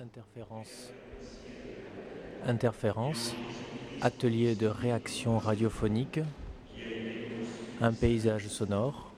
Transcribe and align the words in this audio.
Interférence. 0.00 0.92
Interférence. 2.46 3.34
Atelier 4.00 4.54
de 4.54 4.68
réaction 4.68 5.38
radiophonique. 5.38 6.20
Un 7.80 7.92
paysage 7.92 8.46
sonore. 8.46 9.12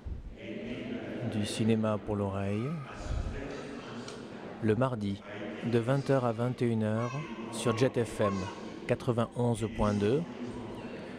Du 1.33 1.45
cinéma 1.45 1.99
pour 1.99 2.17
l'oreille. 2.17 2.65
Le 4.63 4.75
mardi, 4.75 5.23
de 5.71 5.79
20h 5.79 6.25
à 6.25 6.33
21h 6.33 7.11
sur 7.53 7.77
JetFM 7.77 8.35
91.2 8.89 10.23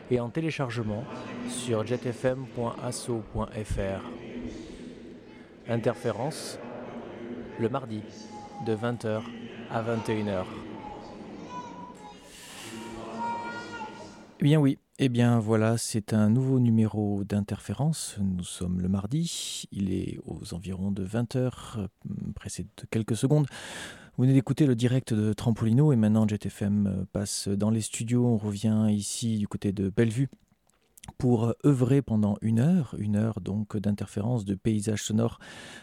et 0.09 0.19
en 0.19 0.29
téléchargement 0.29 1.03
sur 1.47 1.85
jetfm.asso.fr. 1.85 2.49
Interférence, 5.69 6.57
le 7.59 7.69
mardi, 7.69 8.01
de 8.65 8.75
20h 8.75 9.21
à 9.73 9.81
21h. 9.81 10.43
Eh 14.39 14.43
bien 14.43 14.59
oui, 14.59 14.79
eh 14.99 15.07
bien 15.07 15.39
voilà, 15.39 15.77
c'est 15.77 16.13
un 16.13 16.29
nouveau 16.29 16.59
numéro 16.59 17.23
d'interférence. 17.23 18.17
Nous 18.19 18.43
sommes 18.43 18.81
le 18.81 18.89
mardi, 18.89 19.67
il 19.71 19.93
est 19.93 20.19
aux 20.25 20.53
environs 20.53 20.91
de 20.91 21.05
20h, 21.05 21.87
pressé 22.35 22.63
de 22.63 22.85
quelques 22.89 23.15
secondes. 23.15 23.47
Vous 24.17 24.23
venez 24.23 24.33
d'écouter 24.33 24.65
le 24.65 24.75
direct 24.75 25.13
de 25.13 25.31
Trampolino 25.31 25.93
et 25.93 25.95
maintenant 25.95 26.27
JetFM 26.27 27.05
passe 27.13 27.47
dans 27.47 27.69
les 27.69 27.81
studios. 27.81 28.25
On 28.25 28.37
revient 28.37 28.87
ici 28.89 29.37
du 29.37 29.47
côté 29.47 29.71
de 29.71 29.89
Bellevue 29.89 30.29
pour 31.17 31.53
œuvrer 31.65 32.01
pendant 32.01 32.37
une 32.41 32.59
heure, 32.59 32.95
une 32.97 33.15
heure 33.15 33.41
donc 33.41 33.77
d'interférence, 33.77 34.45
de 34.45 34.55
paysage 34.55 35.03
sonore, 35.03 35.39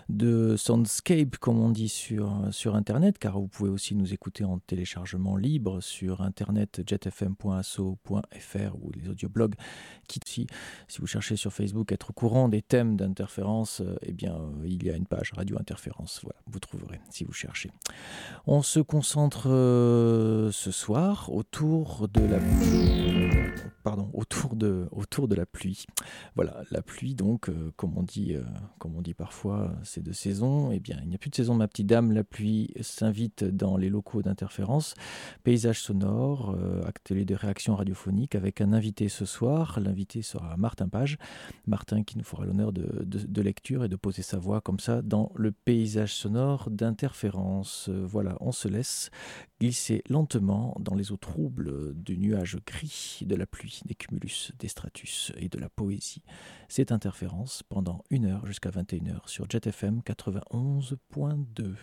de 0.09 0.57
soundscape 0.57 1.37
comme 1.39 1.61
on 1.61 1.71
dit 1.71 1.89
sur, 1.89 2.41
sur 2.51 2.75
internet, 2.75 3.19
car 3.19 3.39
vous 3.39 3.49
pouvez 3.49 3.71
aussi 3.71 3.95
nous 3.95 4.13
écouter 4.13 4.45
en 4.45 4.59
téléchargement 4.59 5.37
libre 5.37 5.81
sur 5.81 6.23
internet 6.23 6.83
jetfm.asso.fr 6.87 8.77
ou 8.81 8.91
les 8.93 9.09
audioblogs 9.09 9.55
qui 10.09 10.21
si, 10.25 10.47
si 10.89 11.01
vous 11.01 11.07
cherchez 11.07 11.37
sur 11.37 11.53
Facebook 11.53 11.93
être 11.93 12.11
au 12.11 12.13
courant 12.13 12.49
des 12.49 12.63
thèmes 12.63 12.97
d'interférence, 12.97 13.83
eh 14.03 14.13
bien 14.13 14.35
euh, 14.35 14.67
il 14.67 14.85
y 14.85 14.91
a 14.91 14.97
une 14.97 15.07
page 15.07 15.33
radio 15.35 15.59
interférence, 15.59 16.21
voilà, 16.23 16.39
vous 16.47 16.59
trouverez 16.59 17.01
si 17.11 17.25
vous 17.25 17.33
cherchez. 17.33 17.71
On 18.47 18.63
se 18.63 18.81
concentre 18.81 19.49
euh, 19.49 20.51
ce 20.53 20.71
soir 20.71 21.33
autour 21.33 22.09
de 22.09 22.21
la 22.21 22.39
pardon, 23.83 24.11
autour 24.13 24.57
de 24.57 24.87
autour 24.93 25.29
la 25.35 25.47
pluie. 25.47 25.85
Voilà, 26.35 26.63
la 26.71 26.83
pluie 26.83 27.15
donc, 27.15 27.49
euh, 27.49 27.73
comme 27.77 27.97
on 27.97 28.03
dit, 28.03 28.35
euh, 28.35 28.43
comme 28.79 28.97
on 28.97 29.03
dit 29.03 29.15
parfois, 29.15 29.73
c'est 29.83 30.03
de 30.03 30.13
saison. 30.13 30.71
Eh 30.73 30.81
bien, 30.81 30.99
il 31.03 31.09
n'y 31.09 31.15
a 31.15 31.19
plus 31.19 31.31
de 31.31 31.35
saison, 31.35 31.55
ma 31.55 31.69
petite 31.69 31.87
dame. 31.87 32.13
La 32.13 32.25
pluie 32.25 32.73
s'invite 32.81 33.45
dans 33.45 33.77
les 33.77 33.89
locaux 33.89 34.23
d'interférence. 34.23 34.95
Paysage 35.43 35.81
sonore, 35.81 36.55
euh, 36.57 36.83
atelier 36.87 37.25
de 37.25 37.35
réaction 37.35 37.77
radiophonique 37.77 38.35
avec 38.35 38.61
un 38.61 38.73
invité 38.73 39.09
ce 39.09 39.25
soir. 39.25 39.81
L'invité 39.81 40.23
sera 40.23 40.57
Martin 40.57 40.89
Page. 40.89 41.19
Martin 41.67 42.03
qui 42.03 42.19
nous 42.19 42.25
fera 42.25 42.45
l'honneur 42.45 42.73
de, 42.73 43.43
lecture 43.43 43.85
et 43.85 43.89
de 43.89 43.97
poser 43.97 44.23
sa 44.23 44.39
voix 44.39 44.61
comme 44.61 44.81
ça 44.81 45.01
dans 45.01 45.31
le 45.37 45.53
paysage 45.53 46.15
sonore 46.15 46.71
d'interférence. 46.71 47.89
Voilà, 47.89 48.37
on 48.41 48.53
se 48.53 48.69
laisse 48.69 49.11
glisser 49.61 50.03
lentement 50.09 50.77
dans 50.81 50.95
les 50.95 51.13
eaux 51.13 51.17
troubles 51.17 51.95
du 51.95 52.19
nuage 52.19 52.59
gris 52.67 53.21
de 53.23 53.35
la 53.35 53.47
pluie, 53.51 53.81
des 53.85 53.95
cumulus, 53.95 54.53
des 54.59 54.69
stratus 54.69 55.33
et 55.37 55.49
de 55.49 55.59
la 55.59 55.69
poésie. 55.69 56.23
C'est 56.69 56.93
interférence 56.93 57.63
pendant 57.63 58.05
une 58.11 58.27
heure 58.27 58.47
jusqu'à 58.47 58.71
21h 58.71 59.29
sur 59.29 59.49
JetFM 59.49 60.01
91.2. 60.01 61.75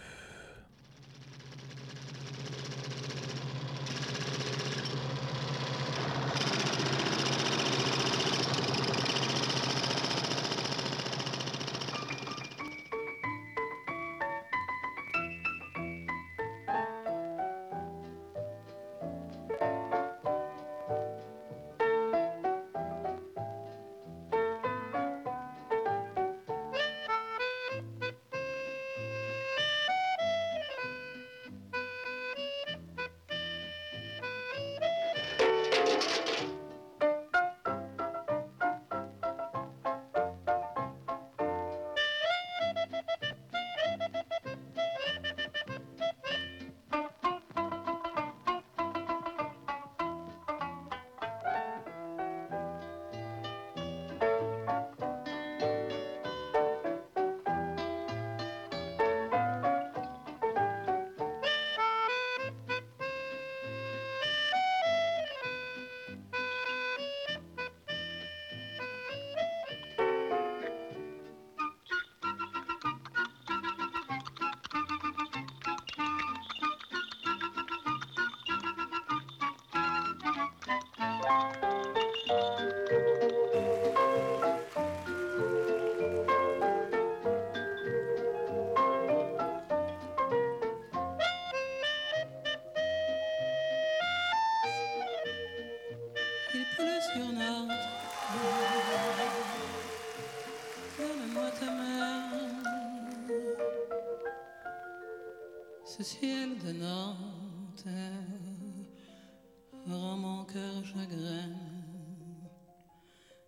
Rend 109.87 110.17
mon 110.17 110.43
cœur 110.45 110.83
chagrin 110.83 111.51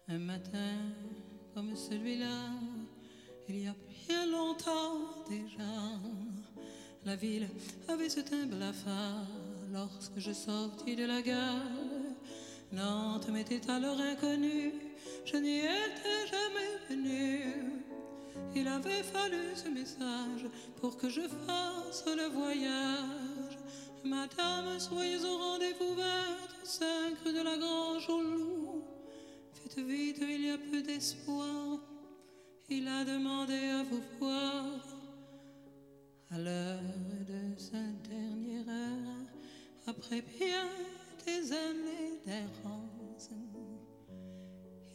Un 0.08 0.20
matin 0.20 0.78
comme 1.54 1.76
celui-là 1.76 2.52
Il 3.50 3.60
y 3.64 3.68
a 3.68 3.76
bien 4.08 4.26
longtemps 4.28 5.26
déjà 5.30 6.00
La 7.06 7.16
ville 7.16 7.50
avait 7.88 8.10
ce 8.10 8.20
teint 8.20 8.46
blafard 8.46 9.26
Lorsque 9.74 10.18
je 10.20 10.34
sortis 10.34 10.96
de 10.96 11.06
la 11.06 11.22
gare 11.22 11.62
Nantes 12.72 13.30
m'était 13.30 13.70
alors 13.72 14.00
inconnue, 14.00 14.74
je 15.24 15.38
n'y 15.38 15.60
étais 15.60 16.28
jamais 16.30 16.78
venu. 16.90 17.84
Il 18.56 18.68
avait 18.68 19.04
fallu 19.04 19.56
ce 19.56 19.70
message 19.70 20.50
pour 20.82 20.98
que 20.98 21.10
je 21.10 21.22
fasse 21.22 22.04
le 22.06 22.28
voyage. 22.28 23.27
Madame, 24.04 24.80
soyez 24.80 25.24
au 25.24 25.38
rendez-vous 25.38 25.96
25 25.96 27.18
rue 27.26 27.34
de 27.34 27.42
la 27.42 27.58
Grange 27.58 28.10
au 28.10 28.22
Loup. 28.22 28.84
Faites 29.54 29.80
vite, 29.86 30.18
il 30.22 30.46
y 30.46 30.50
a 30.50 30.58
peu 30.58 30.82
d'espoir. 30.82 31.80
Il 32.70 32.88
a 32.88 33.04
demandé 33.06 33.56
à 33.56 33.84
vous 33.84 34.02
voir 34.20 34.98
à 36.32 36.38
l'heure 36.38 36.82
de 37.28 37.60
sa 37.60 37.78
dernière 38.10 38.68
heure, 38.68 39.26
après 39.88 40.22
bien 40.22 40.68
des 41.26 41.52
années 41.52 42.20
d'errance, 42.26 43.30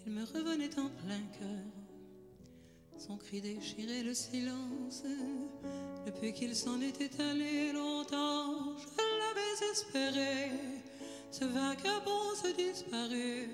il 0.04 0.12
me 0.12 0.24
revenait 0.24 0.78
en 0.78 0.88
plein 0.88 1.22
cœur. 1.38 1.81
Son 3.04 3.16
cri 3.16 3.40
déchirait 3.40 4.04
le 4.04 4.14
silence, 4.14 5.02
depuis 6.06 6.32
qu'il 6.32 6.54
s'en 6.54 6.80
était 6.80 7.10
allé 7.20 7.72
longtemps, 7.72 8.76
je 8.78 8.86
l'avais 9.20 9.72
espéré. 9.72 10.50
Ce 11.32 11.44
vagabond 11.44 12.34
se 12.40 12.54
disparut, 12.54 13.50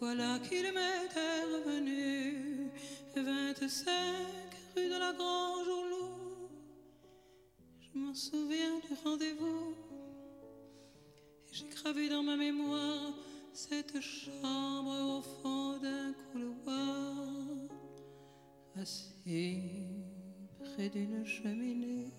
voilà 0.00 0.40
qu'il 0.40 0.64
m'était 0.64 1.44
revenu. 1.54 2.72
25 3.14 3.86
rue 4.74 4.88
de 4.88 4.98
la 4.98 5.12
Grange 5.12 5.68
au 5.68 5.88
Loup. 5.88 6.48
Je 7.78 7.98
me 7.98 8.06
m'en 8.06 8.14
souviens 8.14 8.80
du 8.80 8.94
rendez-vous. 9.04 9.76
Et 11.48 11.54
j'ai 11.54 11.68
gravé 11.68 12.08
dans 12.08 12.24
ma 12.24 12.36
mémoire 12.36 13.14
cette 13.52 14.00
chambre 14.00 15.18
au 15.18 15.22
fond 15.22 15.78
d'un 15.78 16.12
couloir, 16.32 17.61
assis 18.80 19.60
près 20.58 20.88
d'une 20.88 21.24
cheminée. 21.24 22.10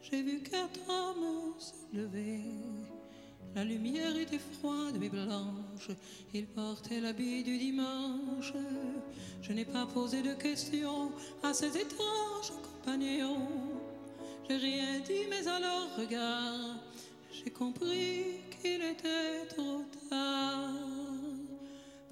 J'ai 0.00 0.22
vu 0.22 0.40
quatre 0.40 0.80
hommes 0.88 1.54
se 1.58 1.96
lever. 1.96 2.44
La 3.54 3.64
lumière 3.64 4.16
était 4.16 4.38
froide 4.38 4.96
mais 5.00 5.08
blanche. 5.08 5.90
Ils 6.32 6.46
portaient 6.46 7.00
l'habit 7.00 7.42
du 7.42 7.58
dimanche. 7.58 8.52
Je 9.42 9.52
n'ai 9.52 9.64
pas 9.64 9.86
posé 9.86 10.22
de 10.22 10.34
questions 10.34 11.12
à 11.42 11.52
ces 11.52 11.76
étranges 11.76 12.52
compagnons. 12.62 13.48
J'ai 14.48 14.56
rien 14.56 15.00
dit, 15.00 15.26
mais 15.28 15.46
à 15.46 15.60
leur 15.60 15.96
regard, 15.96 16.80
j'ai 17.30 17.50
compris 17.50 18.40
qu'il 18.60 18.82
était 18.82 19.46
trop 19.48 19.82
tard. 20.08 20.72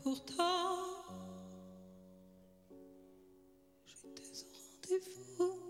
Pourtant, 0.02 0.95
au 4.44 4.88
rendez-vous. 4.88 5.66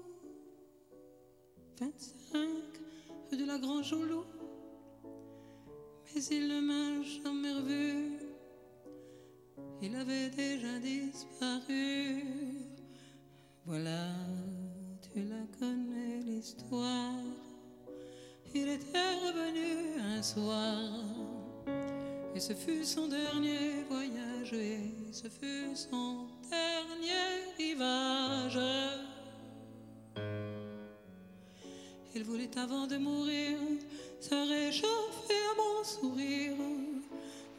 25 1.80 2.38
rue 3.30 3.36
de 3.36 3.44
la 3.44 3.58
Grand 3.58 3.82
Jolou. 3.82 4.24
Mais 6.14 6.24
il 6.24 6.48
ne 6.48 6.60
m'a 6.60 7.02
jamais 7.02 7.52
revu. 7.52 8.18
Il 9.82 9.94
avait 9.94 10.30
déjà 10.30 10.78
disparu. 10.78 12.24
Voilà, 13.66 14.14
tu 15.02 15.22
la 15.24 15.44
connais 15.58 16.20
l'histoire. 16.20 17.20
Il 18.54 18.68
était 18.68 19.14
revenu 19.24 20.00
un 20.00 20.22
soir. 20.22 20.78
Et 22.34 22.40
ce 22.40 22.54
fut 22.54 22.84
son 22.84 23.08
dernier 23.08 23.82
voyage. 23.88 24.52
Et 24.52 25.12
ce 25.12 25.28
fut 25.28 25.74
son 25.74 26.26
dernier 26.50 27.45
rivage. 27.76 28.58
Il 32.14 32.24
voulait 32.24 32.58
avant 32.58 32.86
de 32.86 32.96
mourir 32.96 33.58
se 34.20 34.34
réchauffer 34.34 35.34
à 35.52 35.56
mon 35.56 35.84
sourire. 35.84 36.56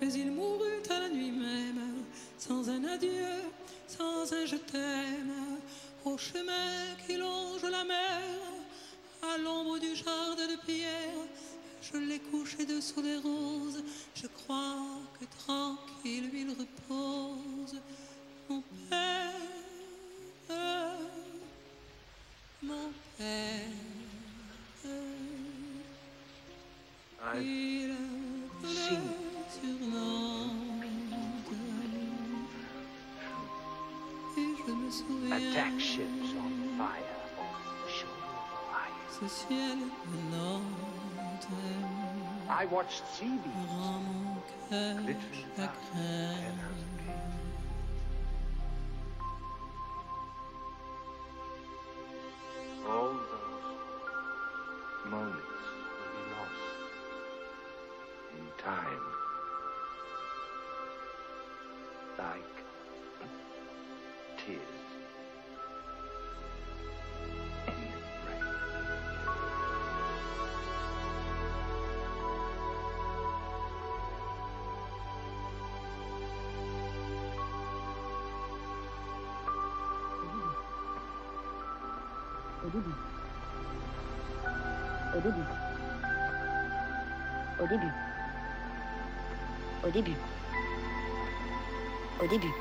Mais 0.01 0.13
il 0.13 0.31
mourut 0.31 0.83
à 0.89 0.99
la 0.99 1.09
nuit 1.09 1.31
même, 1.31 2.03
sans 2.37 2.69
un 2.69 2.83
adieu, 2.85 3.41
sans 3.87 4.31
un 4.33 4.45
je 4.45 4.55
t'aime, 4.55 5.59
au 6.05 6.17
chemin 6.17 6.95
qui 7.05 7.17
longe 7.17 7.63
la 7.63 7.83
mer, 7.83 8.21
à 9.23 9.37
l'ombre 9.37 9.79
du 9.79 9.95
jardin 9.95 10.47
de 10.47 10.57
pierre. 10.65 11.25
Je 11.81 11.97
l'ai 11.97 12.19
couché 12.19 12.65
dessous 12.65 13.01
les 13.01 13.17
roses, 13.17 13.83
je 14.13 14.27
crois 14.27 14.75
que 15.19 15.25
tranquille 15.43 16.29
il 16.33 16.49
repose. 16.49 17.79
Mon 18.49 18.61
père, 18.89 19.26
mon 22.63 22.92
père. 23.18 23.62
I've 27.24 27.44
seen 28.65 29.01
attack 35.31 35.80
ships 35.80 36.33
on 36.39 36.77
fire. 36.77 37.04
Show 37.88 38.07
I 42.50 42.65
watched 42.65 43.04
sea 43.15 43.38
beams 43.44 44.44
glittering 44.80 45.59
out 45.59 46.96
Au 82.67 82.69
début. 82.69 82.91
Au 85.15 85.21
début. 85.21 85.41
Au 87.61 87.67
début. 87.67 87.91
Au 89.85 89.91
début. 89.91 90.15
Au 92.21 92.27
début. 92.27 92.53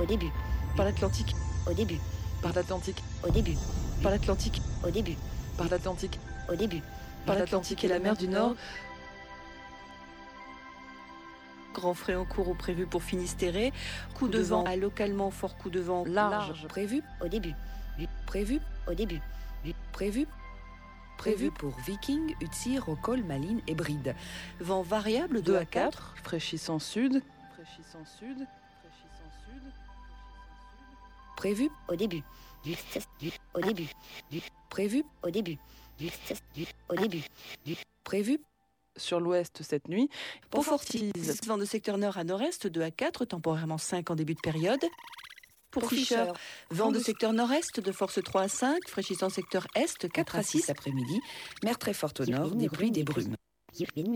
Au 0.00 0.04
début. 0.04 0.30
Par 0.76 0.84
l'Atlantique, 0.86 1.36
Au 1.70 1.72
début. 1.74 1.98
par 2.42 2.52
l'Atlantique, 2.52 3.02
Au 3.24 3.30
début. 3.30 3.56
par 4.02 4.10
l'Atlantique, 4.10 4.60
Au 4.84 4.90
début. 4.90 5.16
par 5.56 5.68
l'Atlantique, 5.68 6.18
Au 6.50 6.56
début. 6.56 6.82
par 7.24 7.36
l'Atlantique 7.36 7.84
et 7.84 7.88
la 7.88 8.00
mer 8.00 8.16
du 8.16 8.26
Nord. 8.26 8.56
Grand 11.72 11.94
frais 11.94 12.16
en 12.16 12.24
cours 12.24 12.48
ou 12.48 12.54
prévu 12.54 12.86
pour 12.86 13.04
Finistéré. 13.04 13.72
Coup 14.14 14.26
de 14.26 14.40
vent 14.40 14.64
à 14.64 14.74
localement 14.74 15.30
fort 15.30 15.56
coup 15.56 15.70
de 15.70 15.78
vent 15.80 16.04
large. 16.04 16.66
Prévu. 16.66 17.02
Au 17.24 17.28
début. 17.28 17.54
Prévu. 18.26 18.60
Au 18.88 18.94
début. 18.94 19.20
Prévu. 19.92 20.26
Prévu 21.18 21.50
pour 21.52 21.70
Viking, 21.86 22.34
Utsi, 22.40 22.78
Rocol, 22.78 23.22
Malines 23.22 23.60
et 23.68 23.74
Bride. 23.74 24.16
Vent 24.60 24.82
variable 24.82 25.42
2 25.42 25.56
à 25.56 25.64
4. 25.64 26.16
fraîchissant 26.24 26.78
sud, 26.80 27.22
fraîchissant 27.54 28.04
sud, 28.04 28.38
fraîchissant 28.80 29.30
sud. 29.46 29.62
Prévu. 31.36 31.70
Au 31.88 31.94
début. 31.94 32.22
Au 33.54 33.60
début. 33.60 33.88
Prévu. 34.68 35.04
Au 35.22 35.30
début. 35.30 35.58
Au 36.88 36.96
début. 36.96 37.22
Prévu. 38.04 38.40
Sur 38.98 39.20
l'ouest 39.20 39.62
cette 39.62 39.88
nuit, 39.88 40.10
Pour 40.50 40.66
Fortise, 40.66 41.12
vent 41.46 41.56
de 41.56 41.64
secteur 41.64 41.96
nord 41.96 42.18
à 42.18 42.24
nord-est 42.24 42.66
2 42.66 42.82
à 42.82 42.90
4, 42.90 43.24
temporairement 43.24 43.78
5 43.78 44.10
en 44.10 44.14
début 44.14 44.34
de 44.34 44.40
période. 44.40 44.84
Pour 45.72 45.88
Fischer, 45.88 46.26
vent 46.70 46.92
de 46.92 46.98
secteur 46.98 47.32
nord-est 47.32 47.80
de 47.80 47.92
force 47.92 48.22
3 48.22 48.42
à 48.42 48.48
5, 48.48 48.88
fraîchissant 48.88 49.30
secteur 49.30 49.66
est 49.74 50.08
4 50.08 50.36
à 50.36 50.42
6. 50.42 50.68
après-midi. 50.70 51.20
Mer 51.64 51.78
très 51.78 51.94
forte 51.94 52.20
au 52.20 52.26
nord, 52.26 52.54
des 52.54 52.68
pluies, 52.68 52.90
des 52.90 53.04
brumes. 53.04 53.36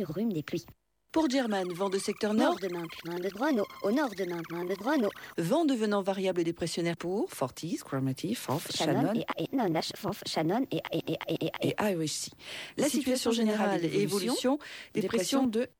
Brumes, 0.05 0.33
des 0.33 0.43
pluies. 0.43 0.67
Pour 1.13 1.31
German, 1.31 1.67
vent 1.73 1.89
de 1.89 1.97
secteur 1.97 2.35
Nord 2.35 2.57
de 2.57 2.69
de. 2.69 3.63
Au 3.83 3.91
nord 3.91 4.11
de 4.11 5.43
vent 5.43 5.65
devenant 5.65 6.03
variable 6.03 6.45
dépressionnaire 6.45 6.99
pour 6.99 7.31
Fortise, 7.31 7.83
Cromarty, 7.83 8.35
Forth, 8.35 8.77
Shannon 8.77 9.15
Shannon 9.15 9.15
et, 9.15 10.29
Shannon 10.29 10.67
et, 10.71 10.83
et, 10.93 11.03
et, 11.11 11.19
et, 11.29 11.47
et, 11.63 11.69
et 11.69 11.75
Irish 11.91 12.13
Sea. 12.13 12.33
La 12.77 12.91
situation 12.91 13.31
générale 13.31 13.83
et 13.83 14.03
évolution 14.03 14.59
des 14.93 15.03
pressions 15.09 15.47
de 15.47 15.71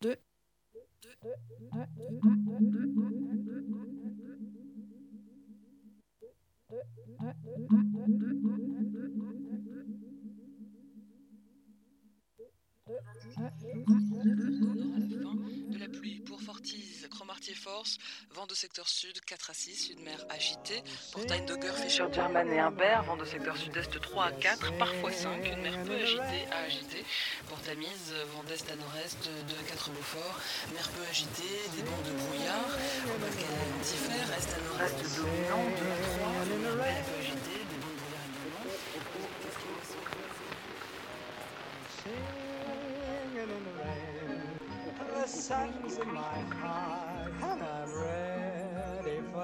De 0.00 0.16
Force, 17.54 17.98
vent 18.34 18.46
de 18.46 18.54
secteur 18.54 18.88
sud 18.88 19.20
4 19.24 19.50
à 19.50 19.54
6, 19.54 19.74
sud-mer 19.74 20.24
agité. 20.28 20.82
Pour 21.12 21.24
Tyndogger, 21.26 21.72
Fischer, 21.82 22.06
German 22.12 22.50
et 22.52 22.58
Humbert, 22.58 23.02
vent 23.04 23.16
de 23.16 23.24
secteur 23.24 23.56
sud-est 23.56 24.00
3 24.00 24.24
à 24.24 24.32
4, 24.32 24.78
parfois 24.78 25.12
5, 25.12 25.44
une 25.44 25.62
mer 25.62 25.82
peu 25.84 25.94
agitée 25.94 26.46
à 26.50 26.64
agitée. 26.64 27.04
Pour 27.48 27.60
Tamise, 27.60 28.14
vent 28.34 28.44
d'est 28.44 28.70
à 28.70 28.76
nord-est 28.76 29.24
2 29.24 29.30
à 29.30 29.62
4 29.68 29.90
Beaufort, 29.90 30.40
mer 30.72 30.88
peu 30.90 31.02
agitée, 31.08 31.60
des 31.76 31.82
bancs 31.82 32.02
de 32.04 32.12
brouillard. 32.12 32.70
Au 33.06 33.18
Pas-de-Calais, 33.20 33.72
diffère, 33.82 34.32
est 34.32 34.54
à 34.54 34.60
nord-est 34.60 35.16
dominant 35.16 35.64
2 35.64 35.86
à 35.86 35.98
3, 36.18 36.32
mer 36.56 37.04
peu 37.04 37.18
agitée, 37.20 37.62
des 37.70 37.78
bancs 37.78 37.94
de 37.94 38.00
brouillard 38.00 38.26
également. 38.32 38.66
the 45.26 45.32
sun's 45.32 45.98
in 45.98 46.12
my 46.12 46.38
heart, 46.54 47.05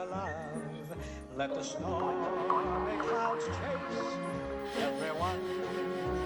for 0.02 0.11
love. 0.11 0.97
Let 1.37 1.54
the 1.54 1.62
stormy 1.62 2.99
clouds 2.99 3.44
chase 3.47 4.16
everyone 4.80 5.40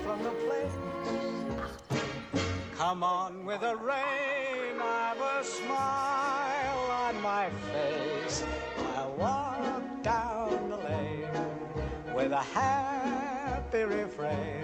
from 0.03 0.23
the 0.23 0.31
place. 0.31 0.73
Come 2.77 3.03
on 3.03 3.45
with 3.45 3.61
the 3.61 3.77
rain, 3.77 4.81
I've 4.81 5.21
a 5.21 5.45
smile 5.45 6.91
on 6.91 7.21
my 7.23 7.51
face. 7.73 8.45
I 8.97 9.07
walk 9.19 10.03
down 10.03 10.71
the 10.71 10.77
lane 10.77 11.29
with 12.15 12.33
a 12.33 12.43
happy 13.67 13.83
refrain, 13.83 14.63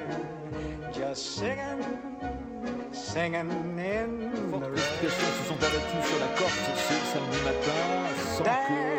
just 0.93 1.37
singing, 1.37 1.83
singing 2.93 3.35
in 3.35 3.49
the 3.49 4.69
Les 4.71 4.81
situations 4.81 5.33
se 5.39 5.49
sont 5.49 5.59
abattues 5.59 6.07
sur 6.07 6.19
la 6.21 6.31
Corse 6.39 6.71
ce 6.77 6.95
samedi 7.13 7.41
matin 7.45 7.81
sans 8.37 8.45
que 8.45 8.49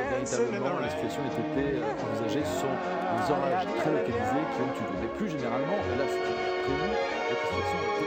véritablement 0.10 0.80
la 0.80 0.90
situation 0.90 1.22
ait 1.24 1.40
été 1.40 1.80
euh, 1.80 1.94
envisagée. 2.04 2.44
Ce 2.44 2.60
sont 2.62 2.76
des 3.16 3.32
orages 3.32 3.68
très 3.80 3.92
localisés 3.92 4.46
qui 4.52 4.62
ont 4.62 4.68
eu 4.68 4.84
lieu. 4.84 5.00
Mais 5.02 5.12
plus 5.18 5.30
généralement, 5.30 5.78
là 5.78 6.06
c'est 6.10 6.20
prévu, 6.20 6.90
la 7.30 7.36
situation 7.40 7.78
été 7.96 8.06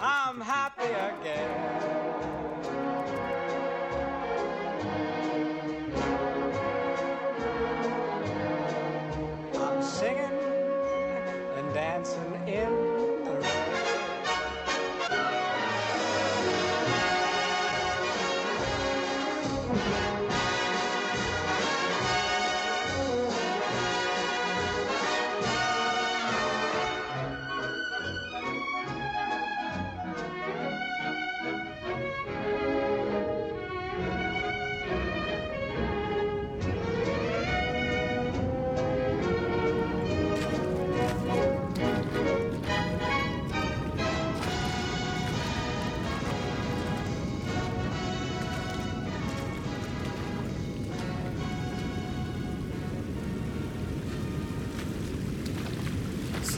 I'm 0.00 0.40
happy 0.40 0.86
again. 0.86 1.77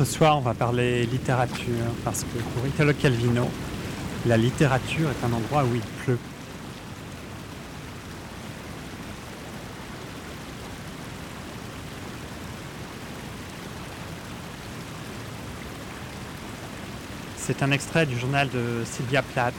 Ce 0.00 0.06
soir, 0.06 0.38
on 0.38 0.40
va 0.40 0.54
parler 0.54 1.04
littérature 1.04 1.92
parce 2.04 2.22
que 2.24 2.38
pour 2.54 2.66
Italo 2.66 2.94
Calvino, 2.94 3.46
la 4.24 4.38
littérature 4.38 5.10
est 5.10 5.26
un 5.26 5.30
endroit 5.30 5.62
où 5.62 5.74
il 5.74 5.82
pleut. 5.82 6.18
C'est 17.36 17.62
un 17.62 17.70
extrait 17.70 18.06
du 18.06 18.18
journal 18.18 18.48
de 18.48 18.82
Sylvia 18.86 19.20
Plath, 19.20 19.52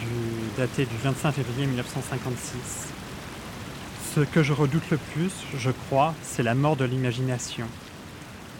du- 0.00 0.50
daté 0.58 0.86
du 0.86 0.96
25 1.04 1.30
février 1.30 1.66
1956. 1.66 2.88
Ce 4.12 4.20
que 4.22 4.42
je 4.42 4.52
redoute 4.52 4.90
le 4.90 4.96
plus, 4.96 5.30
je 5.56 5.70
crois, 5.70 6.14
c'est 6.24 6.42
la 6.42 6.56
mort 6.56 6.74
de 6.74 6.84
l'imagination. 6.84 7.68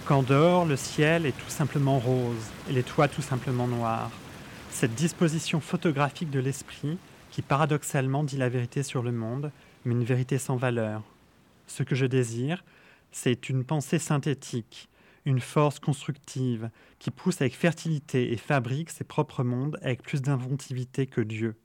Quand 0.06 0.22
dehors, 0.22 0.66
le 0.66 0.76
ciel 0.76 1.26
est 1.26 1.36
tout 1.36 1.50
simplement 1.50 1.98
rose 1.98 2.52
et 2.70 2.72
les 2.72 2.84
toits 2.84 3.08
tout 3.08 3.22
simplement 3.22 3.66
noirs. 3.66 4.12
Cette 4.70 4.94
disposition 4.94 5.58
photographique 5.58 6.30
de 6.30 6.38
l'esprit 6.38 6.96
qui 7.32 7.42
paradoxalement 7.42 8.22
dit 8.22 8.36
la 8.36 8.48
vérité 8.48 8.84
sur 8.84 9.02
le 9.02 9.10
monde, 9.10 9.50
mais 9.84 9.94
une 9.94 10.04
vérité 10.04 10.38
sans 10.38 10.54
valeur. 10.54 11.02
Ce 11.66 11.82
que 11.82 11.96
je 11.96 12.06
désire, 12.06 12.64
c'est 13.10 13.48
une 13.48 13.64
pensée 13.64 13.98
synthétique, 13.98 14.88
une 15.24 15.40
force 15.40 15.80
constructive 15.80 16.70
qui 17.00 17.10
pousse 17.10 17.40
avec 17.40 17.56
fertilité 17.56 18.32
et 18.32 18.36
fabrique 18.36 18.90
ses 18.90 19.02
propres 19.02 19.42
mondes 19.42 19.76
avec 19.82 20.04
plus 20.04 20.22
d'inventivité 20.22 21.08
que 21.08 21.20
Dieu. 21.20 21.56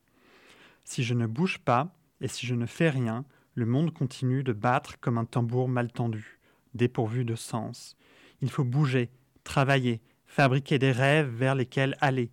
Si 0.83 1.03
je 1.03 1.13
ne 1.13 1.27
bouge 1.27 1.59
pas 1.59 1.93
et 2.21 2.27
si 2.27 2.47
je 2.47 2.55
ne 2.55 2.65
fais 2.65 2.89
rien, 2.89 3.23
le 3.53 3.67
monde 3.67 3.93
continue 3.93 4.41
de 4.41 4.51
battre 4.51 4.99
comme 4.99 5.19
un 5.19 5.25
tambour 5.25 5.69
mal 5.69 5.91
tendu, 5.91 6.39
dépourvu 6.73 7.23
de 7.23 7.35
sens. 7.35 7.95
Il 8.41 8.49
faut 8.49 8.63
bouger, 8.63 9.09
travailler, 9.43 10.01
fabriquer 10.25 10.79
des 10.79 10.91
rêves 10.91 11.29
vers 11.29 11.55
lesquels 11.55 11.97
aller. 12.01 12.31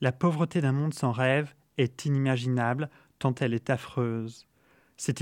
La 0.00 0.12
pauvreté 0.12 0.60
d'un 0.60 0.72
monde 0.72 0.94
sans 0.94 1.12
rêve 1.12 1.54
est 1.76 2.04
inimaginable 2.04 2.88
tant 3.18 3.34
elle 3.40 3.54
est 3.54 3.70
affreuse. 3.70 4.46
C'est 4.96 5.18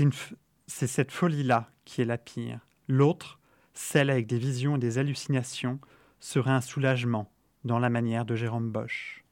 cette 0.67 1.11
folie-là 1.11 1.71
qui 1.85 2.01
est 2.01 2.05
la 2.05 2.17
pire. 2.17 2.59
L'autre, 2.87 3.39
celle 3.73 4.09
avec 4.09 4.27
des 4.27 4.37
visions 4.37 4.75
et 4.75 4.79
des 4.79 4.97
hallucinations, 4.97 5.79
serait 6.19 6.51
un 6.51 6.61
soulagement 6.61 7.31
dans 7.63 7.79
la 7.79 7.89
manière 7.89 8.25
de 8.25 8.35
Jérôme 8.35 8.71
Bosch. 8.71 9.23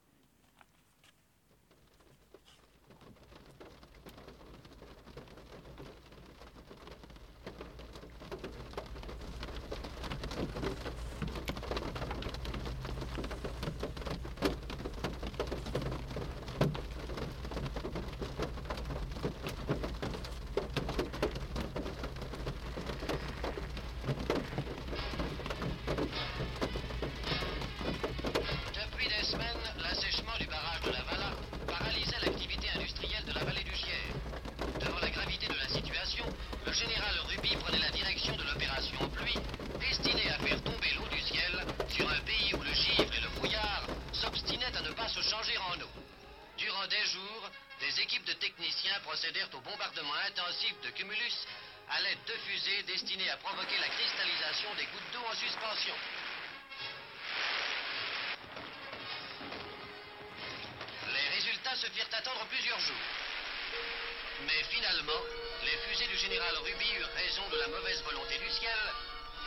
Général 66.56 66.64
Ruby 66.64 66.86
eurent 67.00 67.16
raison 67.16 67.42
de 67.52 67.58
la 67.58 67.68
mauvaise 67.68 68.02
volonté 68.04 68.38
du 68.38 68.50
ciel 68.50 68.80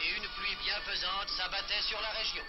et 0.03 0.09
une 0.17 0.29
pluie 0.37 0.57
bienfaisante 0.65 1.29
s'abattait 1.37 1.83
sur 1.83 2.01
la 2.01 2.11
région. 2.11 2.45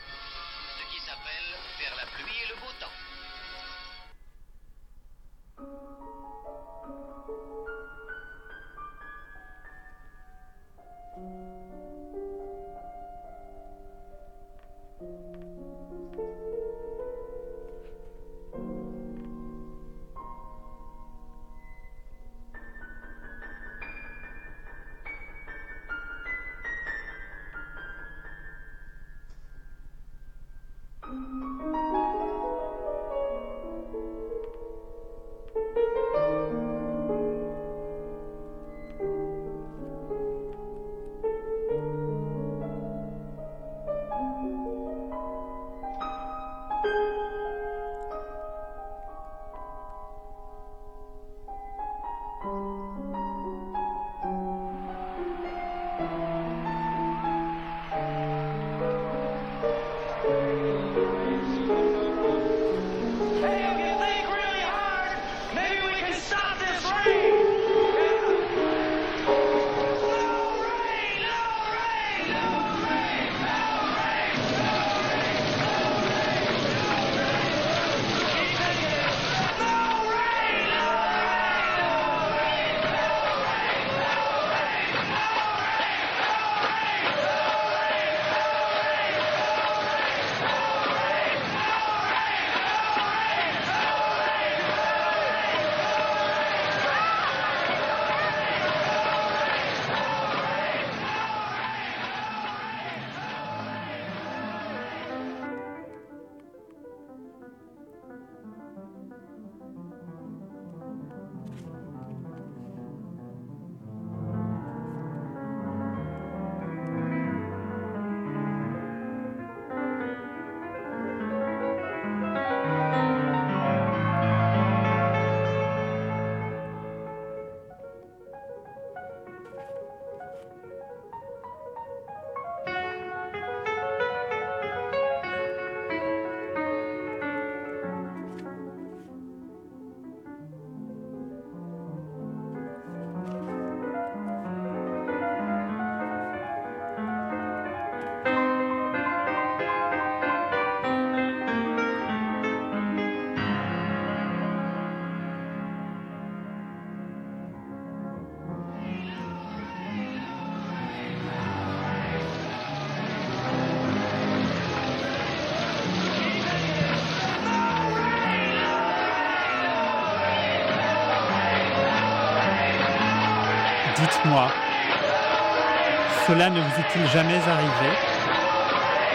Cela 176.29 176.51
ne 176.51 176.61
vous 176.61 176.79
est-il 176.79 177.07
jamais 177.07 177.39
arrivé 177.47 177.89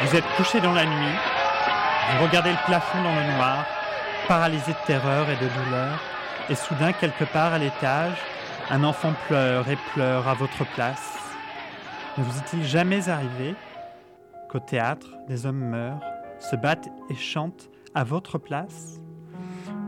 Vous 0.03 0.17
êtes 0.17 0.27
couché 0.37 0.61
dans 0.61 0.73
la 0.73 0.85
nuit, 0.85 1.15
vous 2.17 2.25
regardez 2.25 2.51
le 2.51 2.67
plafond 2.67 3.01
dans 3.05 3.15
le 3.15 3.37
noir, 3.37 3.65
paralysé 4.27 4.73
de 4.73 4.85
terreur 4.85 5.31
et 5.31 5.37
de 5.37 5.49
douleur, 5.49 6.03
et 6.51 6.57
soudain, 6.57 6.93
quelque 6.93 7.23
part 7.23 7.53
à 7.53 7.59
l'étage, 7.59 8.17
un 8.69 8.83
enfant 8.83 9.13
pleure 9.29 9.69
et 9.69 9.79
pleure 9.93 10.27
à 10.27 10.35
votre 10.35 10.65
place. 10.75 11.17
Ne 12.19 12.25
vous 12.25 12.37
est-il 12.37 12.65
jamais 12.65 13.09
arrivé 13.09 13.55
qu'au 14.51 14.59
théâtre, 14.59 15.07
des 15.29 15.47
hommes 15.47 15.69
meurent, 15.69 16.01
se 16.41 16.57
battent 16.57 16.89
et 17.11 17.15
chantent 17.15 17.71
à 17.95 18.03
votre 18.03 18.39
place 18.39 18.99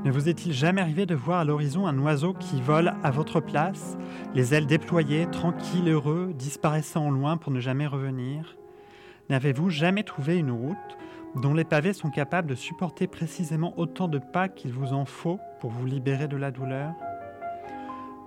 Ne 0.06 0.12
vous 0.12 0.28
est-il 0.28 0.52
jamais 0.52 0.80
arrivé 0.80 1.04
de 1.04 1.16
voir 1.16 1.40
à 1.40 1.44
l'horizon 1.44 1.88
un 1.88 1.98
oiseau 1.98 2.32
qui 2.32 2.62
vole 2.62 2.94
à 3.02 3.10
votre 3.10 3.40
place, 3.40 3.98
les 4.36 4.54
ailes 4.54 4.68
déployées, 4.68 5.26
tranquille, 5.32 5.88
heureux, 5.88 6.32
disparaissant 6.32 7.08
au 7.08 7.10
loin 7.10 7.36
pour 7.36 7.50
ne 7.50 7.58
jamais 7.58 7.88
revenir? 7.88 8.56
N'avez-vous 9.30 9.68
jamais 9.68 10.04
trouvé 10.04 10.38
une 10.38 10.52
route 10.52 10.76
dont 11.34 11.54
les 11.54 11.64
pavés 11.64 11.92
sont 11.92 12.10
capables 12.10 12.48
de 12.48 12.54
supporter 12.54 13.08
précisément 13.08 13.76
autant 13.76 14.06
de 14.06 14.20
pas 14.20 14.48
qu'il 14.48 14.72
vous 14.72 14.92
en 14.92 15.06
faut 15.06 15.40
pour 15.58 15.72
vous 15.72 15.86
libérer 15.86 16.28
de 16.28 16.36
la 16.36 16.52
douleur? 16.52 16.92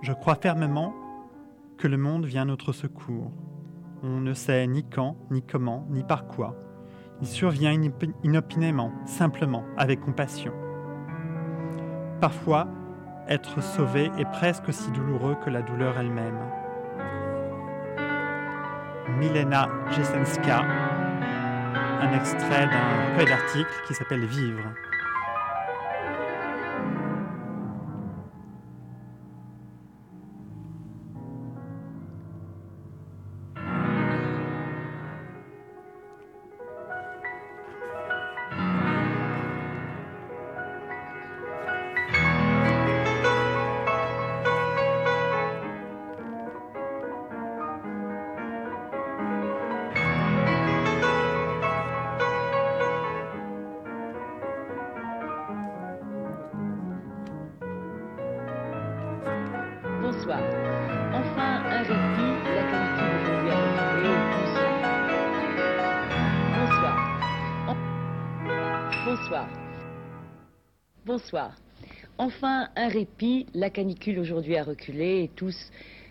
Je 0.02 0.12
crois 0.12 0.34
fermement 0.34 0.92
que 1.78 1.88
le 1.88 1.96
monde 1.96 2.26
vient 2.26 2.42
à 2.42 2.44
notre 2.44 2.74
secours. 2.74 3.32
On 4.02 4.20
ne 4.20 4.34
sait 4.34 4.66
ni 4.66 4.84
quand, 4.84 5.16
ni 5.30 5.40
comment, 5.40 5.86
ni 5.88 6.04
par 6.04 6.26
quoi. 6.26 6.56
Il 7.22 7.26
survient 7.26 7.72
inopinément, 8.22 8.92
simplement, 9.06 9.64
avec 9.78 10.02
compassion. 10.02 10.52
Parfois, 12.20 12.66
être 13.28 13.62
sauvé 13.62 14.10
est 14.18 14.30
presque 14.30 14.68
aussi 14.68 14.90
douloureux 14.90 15.36
que 15.42 15.48
la 15.48 15.62
douleur 15.62 15.98
elle-même. 15.98 16.38
Milena 19.18 19.68
Jesenska, 19.90 20.62
un 22.02 22.12
extrait 22.14 22.66
d'un 22.66 23.12
recueil 23.12 23.26
d'articles 23.26 23.82
qui 23.86 23.94
s'appelle 23.94 24.26
Vivre. 24.26 24.64
Enfin, 72.18 72.68
un 72.76 72.88
répit, 72.88 73.46
la 73.54 73.70
canicule 73.70 74.18
aujourd'hui 74.18 74.56
a 74.56 74.64
reculé 74.64 75.22
et 75.24 75.28
tous 75.28 75.56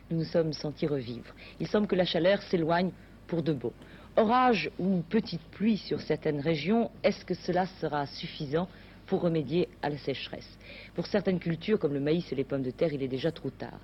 nous 0.10 0.17
nous 0.17 0.25
sommes 0.25 0.53
sentis 0.53 0.88
revivre. 0.88 1.34
Il 1.60 1.67
semble 1.67 1.88
que 1.88 1.95
la 1.95 2.05
chaleur 2.05 2.41
s'éloigne 2.43 2.91
pour 3.27 3.43
de 3.43 3.53
beau. 3.53 3.73
Orage 4.17 4.71
ou 4.79 5.01
petite 5.08 5.43
pluie 5.51 5.77
sur 5.77 6.01
certaines 6.01 6.39
régions, 6.39 6.89
est-ce 7.03 7.23
que 7.23 7.36
cela 7.36 7.67
sera 7.79 8.08
suffisant 8.08 8.67
pour 9.05 9.21
remédier 9.21 9.69
à 9.82 9.89
la 9.89 9.97
sécheresse? 9.97 10.58
Pour 10.95 11.05
certaines 11.05 11.39
cultures 11.39 11.79
comme 11.79 11.93
le 11.93 11.99
maïs 11.99 12.32
et 12.32 12.36
les 12.36 12.43
pommes 12.43 12.63
de 12.63 12.71
terre, 12.71 12.91
il 12.91 13.03
est 13.03 13.08
déjà 13.08 13.32
trop 13.32 13.51
tard. 13.51 13.79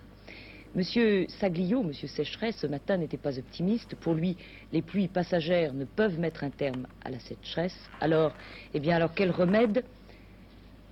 Monsieur 0.76 1.26
Saglio, 1.40 1.84
Monsieur 1.84 2.10
Sécheresse, 2.10 2.58
ce 2.58 2.68
matin 2.68 2.98
n'était 2.98 3.16
pas 3.16 3.40
optimiste. 3.40 3.96
Pour 3.96 4.14
lui, 4.14 4.36
les 4.74 4.82
pluies 4.82 5.08
passagères 5.08 5.74
ne 5.74 5.86
peuvent 5.86 6.20
mettre 6.20 6.44
un 6.44 6.50
terme 6.50 6.86
à 7.06 7.12
la 7.12 7.20
sécheresse. 7.20 7.78
Alors, 8.02 8.34
eh 8.74 8.82
bien, 8.82 8.98
alors 8.98 9.14
quel 9.14 9.32
remède 9.32 9.86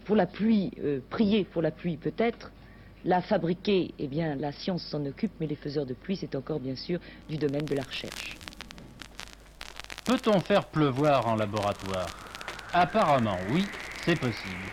pour 0.05 0.15
la 0.15 0.25
pluie 0.25 0.71
euh, 0.83 0.99
Prier 1.09 1.43
pour 1.43 1.61
la 1.61 1.71
pluie 1.71 1.97
peut-être. 1.97 2.51
La 3.05 3.21
fabriquer, 3.21 3.93
eh 3.99 4.07
bien, 4.07 4.35
la 4.35 4.53
science 4.53 4.81
s'en 4.83 5.05
occupe, 5.05 5.33
mais 5.41 5.47
les 5.47 5.57
faiseurs 5.57 5.85
de 5.85 5.93
pluie, 5.93 6.15
c'est 6.15 6.35
encore 6.35 6.61
bien 6.61 6.75
sûr 6.75 6.99
du 7.27 7.35
domaine 7.35 7.65
de 7.65 7.75
la 7.75 7.83
recherche. 7.83 8.37
Peut-on 10.05 10.39
faire 10.39 10.63
pleuvoir 10.65 11.27
en 11.27 11.35
laboratoire? 11.35 12.07
Apparemment, 12.71 13.37
oui, 13.51 13.65
c'est 14.05 14.17
possible. 14.17 14.63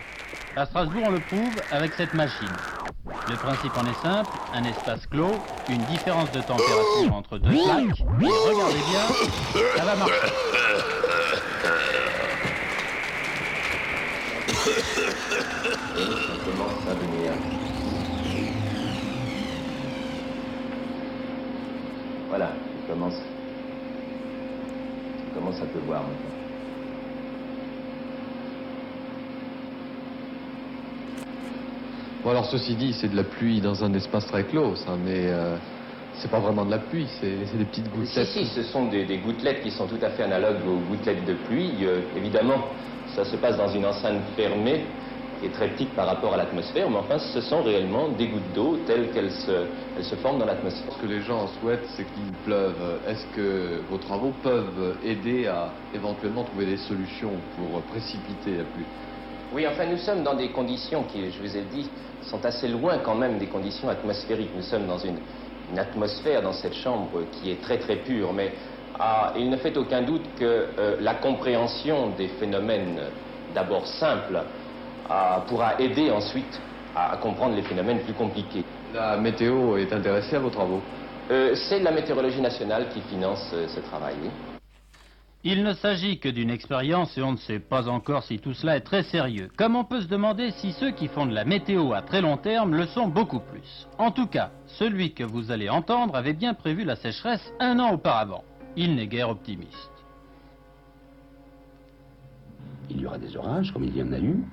À 0.55 0.65
Strasbourg, 0.65 1.03
on 1.07 1.11
le 1.11 1.19
prouve 1.19 1.61
avec 1.71 1.91
cette 1.93 2.13
machine. 2.13 2.47
Le 3.29 3.35
principe 3.35 3.77
en 3.77 3.85
est 3.85 4.01
simple, 4.01 4.31
un 4.53 4.63
espace 4.63 5.05
clos, 5.07 5.35
une 5.69 5.83
différence 5.85 6.31
de 6.31 6.41
température 6.41 7.13
entre 7.13 7.37
deux 7.37 7.51
plaques, 7.51 7.99
et 7.99 8.25
regardez 8.25 8.81
bien, 8.89 9.05
ça 9.77 9.85
va 9.85 9.95
marcher. 9.95 10.13
Ça 15.63 16.33
commence 16.43 16.87
à 16.89 16.93
venir. 16.95 17.31
Voilà, 22.29 22.51
je 22.87 22.91
commence. 22.91 23.13
Commence 25.35 25.61
à 25.61 25.65
pleuvoir 25.65 26.01
maintenant. 26.01 26.17
Bon 32.23 32.29
alors 32.31 32.45
ceci 32.45 32.75
dit, 32.75 32.93
c'est 32.93 33.09
de 33.09 33.15
la 33.15 33.23
pluie 33.23 33.61
dans 33.61 33.83
un 33.83 33.93
espace 33.93 34.25
très 34.27 34.43
clos, 34.45 34.75
ça, 34.75 34.91
mais 35.03 35.25
euh, 35.27 35.55
c'est 36.15 36.29
pas 36.29 36.39
vraiment 36.39 36.65
de 36.65 36.71
la 36.71 36.77
pluie, 36.79 37.07
c'est 37.19 37.57
des 37.57 37.65
petites 37.65 37.85
Si, 37.85 37.91
gouttelettes. 37.91 38.27
si, 38.27 38.45
ce 38.47 38.63
sont 38.63 38.85
des, 38.87 39.05
des 39.05 39.17
gouttelettes 39.17 39.61
qui 39.63 39.71
sont 39.71 39.85
tout 39.87 39.97
à 40.03 40.09
fait 40.09 40.23
analogues 40.23 40.65
aux 40.67 40.79
gouttelettes 40.89 41.25
de 41.25 41.33
pluie. 41.33 41.73
Euh, 41.83 42.01
évidemment, 42.15 42.65
ça 43.15 43.25
se 43.25 43.35
passe 43.37 43.57
dans 43.57 43.69
une 43.69 43.85
enceinte 43.85 44.21
fermée 44.35 44.85
est 45.45 45.53
très 45.53 45.69
petite 45.69 45.95
par 45.95 46.07
rapport 46.07 46.33
à 46.33 46.37
l'atmosphère, 46.37 46.89
mais 46.89 46.97
enfin, 46.97 47.17
ce 47.17 47.41
sont 47.41 47.63
réellement 47.63 48.09
des 48.09 48.27
gouttes 48.27 48.53
d'eau 48.53 48.77
telles 48.85 49.11
qu'elles 49.11 49.31
se, 49.31 49.65
elles 49.97 50.03
se 50.03 50.15
forment 50.15 50.39
dans 50.39 50.45
l'atmosphère. 50.45 50.93
Ce 50.93 51.01
que 51.01 51.07
les 51.07 51.21
gens 51.21 51.47
souhaitent, 51.59 51.87
c'est 51.95 52.05
qu'il 52.05 52.33
pleuve. 52.43 53.01
Est-ce 53.07 53.25
que 53.35 53.81
vos 53.89 53.97
travaux 53.97 54.33
peuvent 54.43 54.97
aider 55.03 55.47
à 55.47 55.73
éventuellement 55.93 56.43
trouver 56.43 56.65
des 56.65 56.77
solutions 56.77 57.41
pour 57.55 57.81
précipiter 57.83 58.57
la 58.57 58.63
pluie? 58.63 58.85
Oui, 59.53 59.67
enfin, 59.67 59.85
nous 59.85 59.97
sommes 59.97 60.23
dans 60.23 60.35
des 60.35 60.49
conditions 60.49 61.03
qui, 61.03 61.29
je 61.29 61.41
vous 61.41 61.57
ai 61.57 61.63
dit, 61.63 61.91
sont 62.21 62.45
assez 62.45 62.67
loin 62.67 62.99
quand 62.99 63.15
même 63.15 63.37
des 63.37 63.47
conditions 63.47 63.89
atmosphériques. 63.89 64.51
Nous 64.55 64.61
sommes 64.61 64.87
dans 64.87 64.99
une, 64.99 65.17
une 65.69 65.79
atmosphère 65.79 66.41
dans 66.41 66.53
cette 66.53 66.75
chambre 66.75 67.23
qui 67.31 67.51
est 67.51 67.61
très 67.61 67.77
très 67.77 67.97
pure, 67.97 68.31
mais 68.31 68.53
ah, 68.97 69.33
il 69.35 69.49
ne 69.49 69.57
fait 69.57 69.75
aucun 69.77 70.03
doute 70.03 70.35
que 70.37 70.67
euh, 70.77 70.97
la 70.99 71.15
compréhension 71.15 72.11
des 72.11 72.27
phénomènes 72.27 73.01
d'abord 73.53 73.87
simples 73.87 74.41
pourra 75.47 75.79
aider 75.79 76.11
ensuite 76.11 76.59
à, 76.95 77.13
à 77.13 77.17
comprendre 77.17 77.55
les 77.55 77.63
phénomènes 77.63 77.99
plus 78.01 78.13
compliqués. 78.13 78.63
La 78.93 79.17
météo 79.17 79.77
est 79.77 79.91
intéressée 79.93 80.35
à 80.35 80.39
vos 80.39 80.49
travaux 80.49 80.81
Euh, 81.29 81.55
C'est 81.55 81.79
la 81.79 81.91
météorologie 81.91 82.41
nationale 82.41 82.89
qui 82.89 83.01
finance 83.01 83.51
euh, 83.53 83.67
ce 83.67 83.79
travail. 83.79 84.15
oui. 84.21 84.29
Il 85.43 85.63
ne 85.63 85.73
s'agit 85.73 86.19
que 86.19 86.29
d'une 86.29 86.51
expérience 86.51 87.17
et 87.17 87.23
on 87.23 87.31
ne 87.31 87.37
sait 87.37 87.59
pas 87.59 87.87
encore 87.89 88.21
si 88.23 88.37
tout 88.37 88.53
cela 88.53 88.75
est 88.77 88.81
très 88.81 89.01
sérieux. 89.01 89.49
Comme 89.57 89.75
on 89.75 89.83
peut 89.83 90.01
se 90.01 90.07
demander 90.07 90.51
si 90.51 90.71
ceux 90.73 90.91
qui 90.91 91.07
font 91.07 91.25
de 91.25 91.33
la 91.33 91.45
météo 91.45 91.93
à 91.93 92.03
très 92.03 92.21
long 92.21 92.37
terme 92.37 92.75
le 92.75 92.85
sont 92.85 93.07
beaucoup 93.07 93.39
plus. 93.39 93.87
En 93.97 94.11
tout 94.11 94.27
cas, 94.27 94.51
celui 94.67 95.13
que 95.13 95.23
vous 95.23 95.49
allez 95.49 95.67
entendre 95.67 96.15
avait 96.15 96.33
bien 96.33 96.53
prévu 96.53 96.83
la 96.83 96.95
sécheresse 96.95 97.51
un 97.59 97.79
an 97.79 97.91
auparavant. 97.93 98.43
Il 98.75 98.93
n'est 98.95 99.07
guère 99.07 99.29
optimiste. 99.29 99.89
Il 102.91 103.01
y 103.01 103.05
aura 103.07 103.17
des 103.17 103.35
orages, 103.35 103.71
comme 103.71 103.85
il 103.85 103.97
y 103.97 104.03
en 104.03 104.11
a 104.11 104.19
eu. 104.19 104.43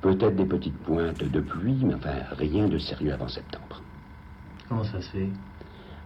Peut-être 0.00 0.36
des 0.36 0.44
petites 0.44 0.78
pointes 0.78 1.24
de 1.24 1.40
pluie, 1.40 1.84
mais 1.84 1.94
enfin 1.94 2.14
rien 2.32 2.68
de 2.68 2.78
sérieux 2.78 3.12
avant 3.12 3.28
septembre. 3.28 3.82
Comment 4.68 4.84
ça 4.84 5.00
se 5.00 5.10
fait? 5.10 5.28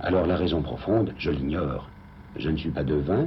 Alors 0.01 0.27
la 0.27 0.37
raison 0.37 0.63
profonde, 0.63 1.13
je 1.19 1.31
l'ignore. 1.31 1.89
Je 2.37 2.49
ne 2.49 2.57
suis 2.57 2.71
pas 2.71 2.85
devin. 2.85 3.27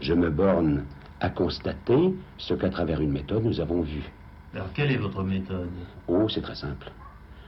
Je 0.00 0.14
me 0.14 0.30
borne 0.30 0.84
à 1.20 1.30
constater 1.30 2.14
ce 2.38 2.54
qu'à 2.54 2.70
travers 2.70 3.00
une 3.00 3.10
méthode 3.10 3.44
nous 3.44 3.60
avons 3.60 3.82
vu. 3.82 4.02
Alors 4.54 4.72
quelle 4.72 4.92
est 4.92 4.96
votre 4.96 5.22
méthode? 5.22 5.68
Oh, 6.08 6.28
c'est 6.28 6.42
très 6.42 6.54
simple. 6.54 6.90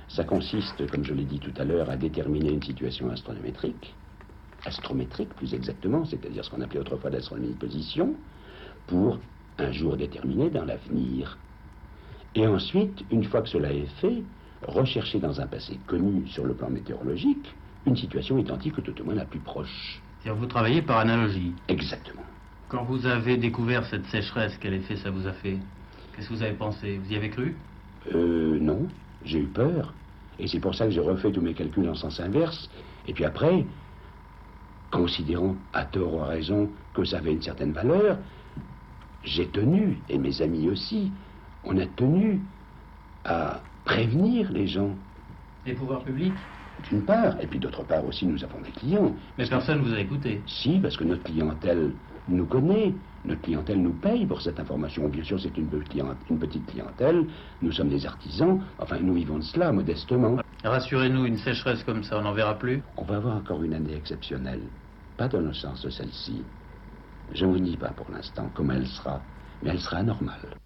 Ça 0.08 0.24
consiste, 0.24 0.90
comme 0.90 1.04
je 1.04 1.14
l'ai 1.14 1.24
dit 1.24 1.38
tout 1.38 1.52
à 1.58 1.64
l'heure, 1.64 1.90
à 1.90 1.96
déterminer 1.96 2.50
une 2.50 2.62
situation 2.62 3.10
astronométrique, 3.10 3.94
astrométrique 4.64 5.34
plus 5.34 5.54
exactement, 5.54 6.04
c'est-à-dire 6.06 6.44
ce 6.44 6.50
qu'on 6.50 6.62
appelait 6.62 6.80
autrefois 6.80 7.10
l'astronomie 7.10 7.52
de 7.52 7.58
position, 7.58 8.14
pour 8.86 9.18
un 9.58 9.70
jour 9.72 9.96
déterminé 9.96 10.48
dans 10.48 10.64
l'avenir. 10.64 11.36
Et 12.34 12.46
ensuite, 12.46 13.04
une 13.10 13.24
fois 13.24 13.42
que 13.42 13.48
cela 13.48 13.72
est 13.72 13.88
fait, 14.00 14.22
rechercher 14.66 15.18
dans 15.18 15.40
un 15.40 15.46
passé 15.46 15.78
connu 15.86 16.26
sur 16.28 16.44
le 16.44 16.54
plan 16.54 16.70
météorologique 16.70 17.54
une 17.86 17.96
situation 17.96 18.38
identique 18.38 18.76
ou 18.78 18.80
tout 18.80 19.00
au 19.00 19.04
moins 19.04 19.14
la 19.14 19.24
plus 19.24 19.40
proche. 19.40 20.02
C'est-à-dire 20.20 20.40
vous 20.40 20.46
travaillez 20.46 20.82
par 20.82 20.98
analogie. 20.98 21.52
Exactement. 21.68 22.22
Quand 22.68 22.84
vous 22.84 23.06
avez 23.06 23.36
découvert 23.36 23.86
cette 23.86 24.04
sécheresse, 24.06 24.58
quel 24.60 24.74
effet 24.74 24.96
ça 24.96 25.10
vous 25.10 25.26
a 25.26 25.32
fait? 25.32 25.58
Qu'est-ce 26.14 26.28
que 26.28 26.34
vous 26.34 26.42
avez 26.42 26.56
pensé? 26.56 26.98
Vous 26.98 27.12
y 27.12 27.16
avez 27.16 27.30
cru? 27.30 27.56
Euh, 28.14 28.58
non, 28.60 28.88
j'ai 29.24 29.38
eu 29.38 29.46
peur. 29.46 29.94
Et 30.38 30.46
c'est 30.46 30.60
pour 30.60 30.74
ça 30.74 30.84
que 30.84 30.90
j'ai 30.90 31.00
refait 31.00 31.32
tous 31.32 31.40
mes 31.40 31.54
calculs 31.54 31.88
en 31.88 31.94
sens 31.94 32.20
inverse. 32.20 32.68
Et 33.06 33.12
puis 33.12 33.24
après, 33.24 33.64
considérant 34.90 35.56
à 35.72 35.84
tort 35.84 36.14
ou 36.14 36.20
à 36.20 36.26
raison 36.26 36.70
que 36.94 37.04
ça 37.04 37.18
avait 37.18 37.32
une 37.32 37.42
certaine 37.42 37.72
valeur, 37.72 38.18
j'ai 39.24 39.46
tenu, 39.46 39.98
et 40.08 40.18
mes 40.18 40.42
amis 40.42 40.68
aussi, 40.68 41.10
on 41.68 41.76
a 41.78 41.86
tenu 41.86 42.40
à 43.24 43.60
prévenir 43.84 44.50
les 44.52 44.66
gens. 44.66 44.96
Les 45.66 45.74
pouvoirs 45.74 46.02
publics 46.02 46.34
D'une 46.88 47.04
part, 47.04 47.40
et 47.40 47.46
puis 47.46 47.58
d'autre 47.58 47.84
part 47.84 48.04
aussi, 48.04 48.26
nous 48.26 48.42
avons 48.42 48.60
des 48.60 48.70
clients. 48.70 49.14
Mais 49.36 49.46
personne 49.46 49.78
ne 49.78 49.84
vous 49.84 49.94
a 49.94 50.00
écouté. 50.00 50.42
Si, 50.46 50.78
parce 50.80 50.96
que 50.96 51.04
notre 51.04 51.24
clientèle 51.24 51.92
nous 52.28 52.46
connaît, 52.46 52.94
notre 53.24 53.42
clientèle 53.42 53.82
nous 53.82 53.92
paye 53.92 54.26
pour 54.26 54.40
cette 54.40 54.60
information. 54.60 55.08
Bien 55.08 55.24
sûr, 55.24 55.40
c'est 55.40 55.56
une, 55.58 55.68
petite- 55.68 56.02
une 56.30 56.38
petite 56.38 56.66
clientèle, 56.66 57.26
nous 57.60 57.72
sommes 57.72 57.88
des 57.90 58.06
artisans, 58.06 58.62
enfin, 58.78 58.98
nous 59.00 59.14
vivons 59.14 59.38
de 59.38 59.44
cela 59.44 59.72
modestement. 59.72 60.38
Rassurez-nous, 60.64 61.26
une 61.26 61.38
sécheresse 61.38 61.82
comme 61.84 62.02
ça, 62.04 62.18
on 62.18 62.22
n'en 62.22 62.32
verra 62.32 62.58
plus 62.58 62.82
On 62.96 63.04
va 63.04 63.16
avoir 63.16 63.36
encore 63.36 63.62
une 63.62 63.74
année 63.74 63.94
exceptionnelle, 63.94 64.62
pas 65.16 65.28
dans 65.28 65.40
le 65.40 65.52
sens 65.52 65.82
de 65.82 65.90
celle-ci. 65.90 66.42
Je 67.32 67.44
ne 67.44 67.50
vous 67.52 67.58
dis 67.60 67.76
pas 67.76 67.90
pour 67.90 68.10
l'instant 68.10 68.50
comment 68.54 68.72
elle 68.74 68.86
sera, 68.86 69.22
mais 69.62 69.70
elle 69.70 69.80
sera 69.80 70.02
normale. 70.02 70.56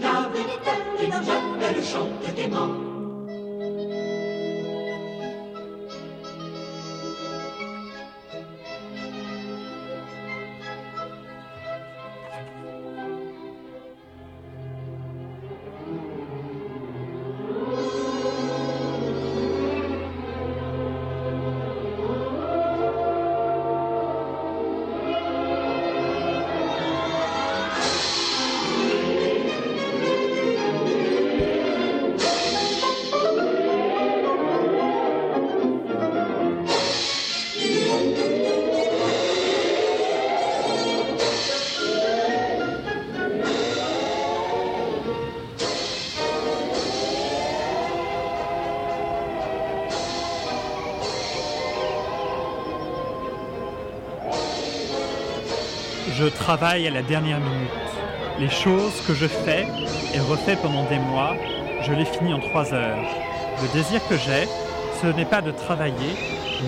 Clap, 0.00 0.30
elle 1.62 1.84
chante 1.84 2.34
gaiement. 2.36 2.83
Je 56.54 56.56
travaille 56.56 56.86
à 56.86 56.90
la 56.92 57.02
dernière 57.02 57.40
minute. 57.40 57.68
Les 58.38 58.48
choses 58.48 59.00
que 59.08 59.12
je 59.12 59.26
fais 59.26 59.66
et 60.14 60.20
refais 60.20 60.54
pendant 60.54 60.84
des 60.84 61.00
mois, 61.00 61.34
je 61.82 61.92
les 61.92 62.04
finis 62.04 62.32
en 62.32 62.38
trois 62.38 62.72
heures. 62.72 63.04
Le 63.60 63.72
désir 63.72 64.00
que 64.06 64.16
j'ai, 64.16 64.46
ce 65.02 65.08
n'est 65.08 65.24
pas 65.24 65.42
de 65.42 65.50
travailler, 65.50 66.14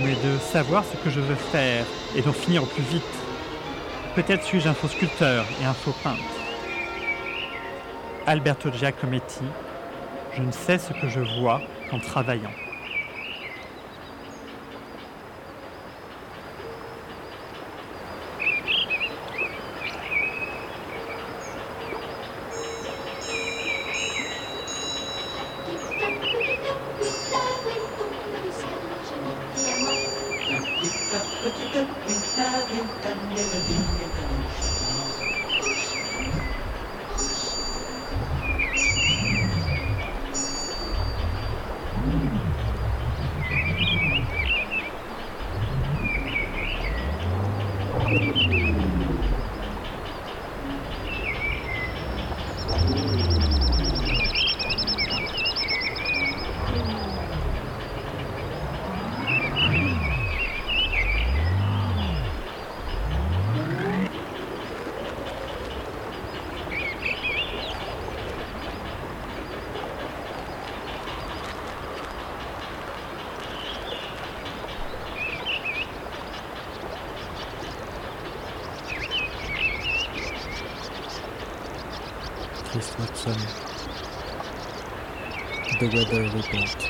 mais 0.02 0.14
de 0.14 0.38
savoir 0.38 0.82
ce 0.84 0.96
que 0.96 1.08
je 1.08 1.20
veux 1.20 1.36
faire 1.36 1.84
et 2.16 2.22
d'en 2.22 2.32
finir 2.32 2.64
au 2.64 2.66
plus 2.66 2.82
vite. 2.82 3.04
Peut-être 4.16 4.42
suis-je 4.42 4.68
un 4.68 4.74
faux 4.74 4.88
sculpteur 4.88 5.44
et 5.62 5.64
un 5.64 5.74
faux 5.74 5.94
peintre. 6.02 6.18
Alberto 8.26 8.72
Giacometti, 8.72 9.44
je 10.36 10.42
ne 10.42 10.50
sais 10.50 10.78
ce 10.78 10.94
que 10.94 11.08
je 11.08 11.20
vois 11.40 11.60
en 11.92 12.00
travaillant. 12.00 12.50
The 85.86 85.98
Weather 85.98 86.24
Report. 86.30 86.85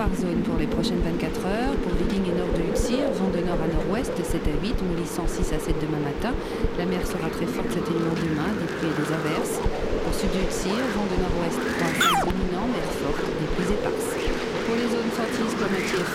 Par 0.00 0.16
zone 0.16 0.40
pour 0.48 0.56
les 0.56 0.64
prochaines 0.64 1.04
24 1.04 1.44
heures, 1.44 1.76
pour 1.84 1.92
Viking 2.00 2.24
et 2.24 2.32
nord 2.32 2.48
de 2.56 2.64
Utsir, 2.72 3.04
vent 3.20 3.28
de 3.28 3.44
nord 3.44 3.60
à 3.60 3.68
nord-ouest 3.68 4.16
7 4.16 4.40
à 4.48 4.56
8, 4.56 4.80
moulissant 4.80 5.28
6 5.28 5.44
à 5.52 5.60
7 5.60 5.76
demain 5.76 6.00
matin. 6.00 6.32
La 6.80 6.88
mer 6.88 7.04
sera 7.04 7.28
très 7.28 7.44
forte 7.44 7.68
cet 7.68 7.84
élément 7.84 8.16
demain, 8.16 8.48
des 8.64 8.70
pluies 8.80 8.88
et 8.88 8.96
des 8.96 9.12
averses. 9.12 9.60
Pour 9.60 10.16
sud 10.16 10.32
de 10.32 10.40
Utsir, 10.40 10.80
vent 10.96 11.04
de 11.04 11.20
nord-ouest 11.20 11.60
3 11.60 11.84
à 11.84 11.92
5 12.16 12.32
dominant, 12.32 12.64
mer 12.72 12.88
forte, 12.96 13.28
des 13.28 13.48
pluies 13.52 13.76
éparses. 13.76 14.16
Pour 14.64 14.76
les 14.80 14.88
zones 14.88 15.12
fortises 15.12 15.54
comme 15.60 15.74
à 15.76 15.82
Kiev, 15.84 16.08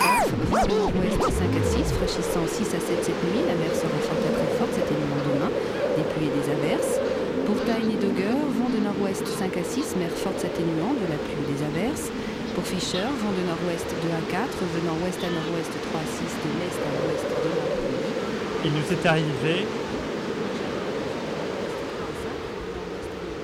vent 0.50 0.66
de 0.66 0.76
nord-ouest 0.82 1.22
5 1.22 1.46
à 1.46 1.62
6, 1.62 1.86
fraîchissant 1.94 2.42
6 2.42 2.66
à 2.74 2.82
7 2.82 3.06
cette 3.06 3.22
nuit, 3.30 3.46
la 3.46 3.54
mer 3.54 3.70
sera 3.70 3.98
forte 4.02 4.24
à 4.26 4.32
très 4.34 4.50
forte 4.58 4.74
cet 4.74 4.90
élément 4.90 5.22
demain, 5.30 5.50
des 5.94 6.06
pluies 6.10 6.26
et 6.26 6.34
des 6.34 6.46
averses. 6.50 6.98
Pour 7.46 7.54
Tyne 7.62 7.94
et 7.94 8.00
Dogger, 8.02 8.34
vent 8.34 8.66
de 8.66 8.82
nord-ouest 8.82 9.22
5 9.22 9.46
à 9.54 9.62
6, 9.62 9.94
mer 9.94 10.10
forte 10.10 10.42
s'atténuant, 10.42 10.98
de 10.98 11.06
la 11.06 11.22
pluie 11.22 11.38
et 11.38 11.54
des 11.54 11.62
averses. 11.62 12.10
Pour 12.56 12.64
Fisher, 12.64 13.02
vent 13.02 13.32
de 13.32 13.46
nord-ouest 13.46 13.84
2 14.02 14.08
à 14.08 14.32
4, 14.32 14.48
venant 14.80 14.94
ouest 15.04 15.22
à 15.22 15.28
nord-ouest 15.28 15.70
3 15.90 16.00
à 16.00 16.04
6, 16.04 16.20
de 16.22 16.48
l'est 16.58 16.80
à 16.80 16.90
l'ouest 17.04 17.28
de 17.44 17.50
la. 17.52 17.66
Il 18.64 18.72
nous 18.72 18.92
est 18.92 19.06
arrivé 19.06 19.66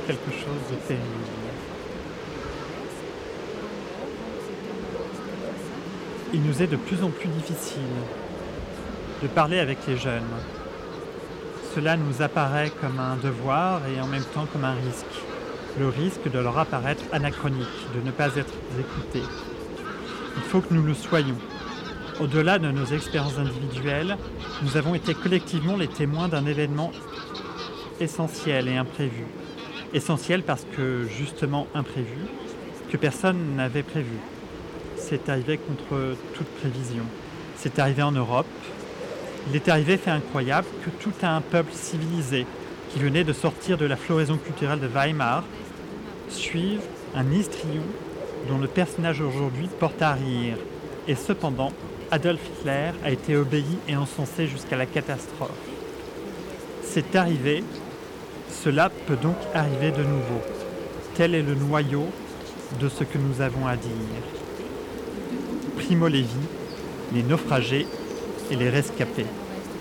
quelque 0.06 0.30
chose 0.30 0.62
de 0.70 0.76
terrible. 0.88 1.04
Il 6.32 6.42
nous 6.42 6.62
est 6.62 6.66
de 6.66 6.76
plus 6.76 7.04
en 7.04 7.10
plus 7.10 7.28
difficile 7.28 7.82
de 9.22 9.28
parler 9.28 9.58
avec 9.58 9.76
les 9.86 9.98
jeunes. 9.98 10.22
Cela 11.74 11.98
nous 11.98 12.22
apparaît 12.22 12.72
comme 12.80 12.98
un 12.98 13.16
devoir 13.16 13.82
et 13.94 14.00
en 14.00 14.06
même 14.06 14.24
temps 14.24 14.46
comme 14.50 14.64
un 14.64 14.72
risque. 14.72 15.11
Le 15.78 15.88
risque 15.88 16.30
de 16.30 16.38
leur 16.38 16.58
apparaître 16.58 17.02
anachronique, 17.12 17.66
de 17.94 18.04
ne 18.04 18.10
pas 18.10 18.36
être 18.36 18.52
écoutés. 18.78 19.26
Il 20.36 20.42
faut 20.42 20.60
que 20.60 20.74
nous 20.74 20.82
le 20.82 20.94
soyons. 20.94 21.38
Au-delà 22.20 22.58
de 22.58 22.70
nos 22.70 22.84
expériences 22.84 23.38
individuelles, 23.38 24.18
nous 24.62 24.76
avons 24.76 24.94
été 24.94 25.14
collectivement 25.14 25.76
les 25.76 25.88
témoins 25.88 26.28
d'un 26.28 26.44
événement 26.44 26.92
essentiel 28.00 28.68
et 28.68 28.76
imprévu. 28.76 29.24
Essentiel 29.94 30.42
parce 30.42 30.66
que 30.76 31.06
justement 31.06 31.66
imprévu, 31.74 32.18
que 32.90 32.98
personne 32.98 33.56
n'avait 33.56 33.82
prévu. 33.82 34.18
C'est 34.96 35.30
arrivé 35.30 35.56
contre 35.56 36.16
toute 36.34 36.48
prévision. 36.60 37.04
C'est 37.56 37.78
arrivé 37.78 38.02
en 38.02 38.12
Europe. 38.12 38.46
Il 39.48 39.56
est 39.56 39.68
arrivé 39.68 39.96
fait 39.96 40.10
incroyable 40.10 40.66
que 40.84 40.90
tout 41.02 41.14
un 41.22 41.40
peuple 41.40 41.72
civilisé 41.72 42.46
qui 42.92 42.98
venait 42.98 43.24
de 43.24 43.32
sortir 43.32 43.78
de 43.78 43.86
la 43.86 43.96
floraison 43.96 44.36
culturelle 44.36 44.80
de 44.80 44.86
Weimar 44.86 45.44
suive 46.28 46.80
un 47.14 47.30
histrion 47.30 47.82
dont 48.48 48.58
le 48.58 48.66
personnage 48.66 49.20
aujourd'hui 49.20 49.68
porte 49.78 50.02
à 50.02 50.12
rire. 50.12 50.56
Et 51.08 51.14
cependant, 51.14 51.72
Adolf 52.10 52.40
Hitler 52.46 52.90
a 53.04 53.10
été 53.10 53.36
obéi 53.36 53.78
et 53.88 53.96
encensé 53.96 54.46
jusqu'à 54.46 54.76
la 54.76 54.86
catastrophe. 54.86 55.50
C'est 56.82 57.16
arrivé, 57.16 57.64
cela 58.62 58.90
peut 59.06 59.16
donc 59.16 59.36
arriver 59.54 59.90
de 59.90 60.02
nouveau. 60.02 60.42
Tel 61.14 61.34
est 61.34 61.42
le 61.42 61.54
noyau 61.54 62.06
de 62.80 62.88
ce 62.88 63.04
que 63.04 63.18
nous 63.18 63.40
avons 63.40 63.66
à 63.66 63.76
dire. 63.76 63.90
Primo 65.76 66.08
Levi, 66.08 66.26
les 67.14 67.22
naufragés 67.22 67.86
et 68.50 68.56
les 68.56 68.68
rescapés. 68.68 69.26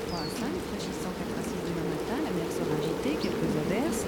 3 0.08 0.20
à 0.20 0.24
5, 0.24 0.30
fraîchissant 0.70 1.12
4 1.20 1.40
à 1.40 1.44
6 1.44 1.50
demain 1.68 1.88
matin, 1.92 2.18
la 2.24 2.32
mer 2.32 2.50
sera 2.52 2.76
agitée, 2.80 3.18
quelques 3.22 3.52
averses. 3.66 4.06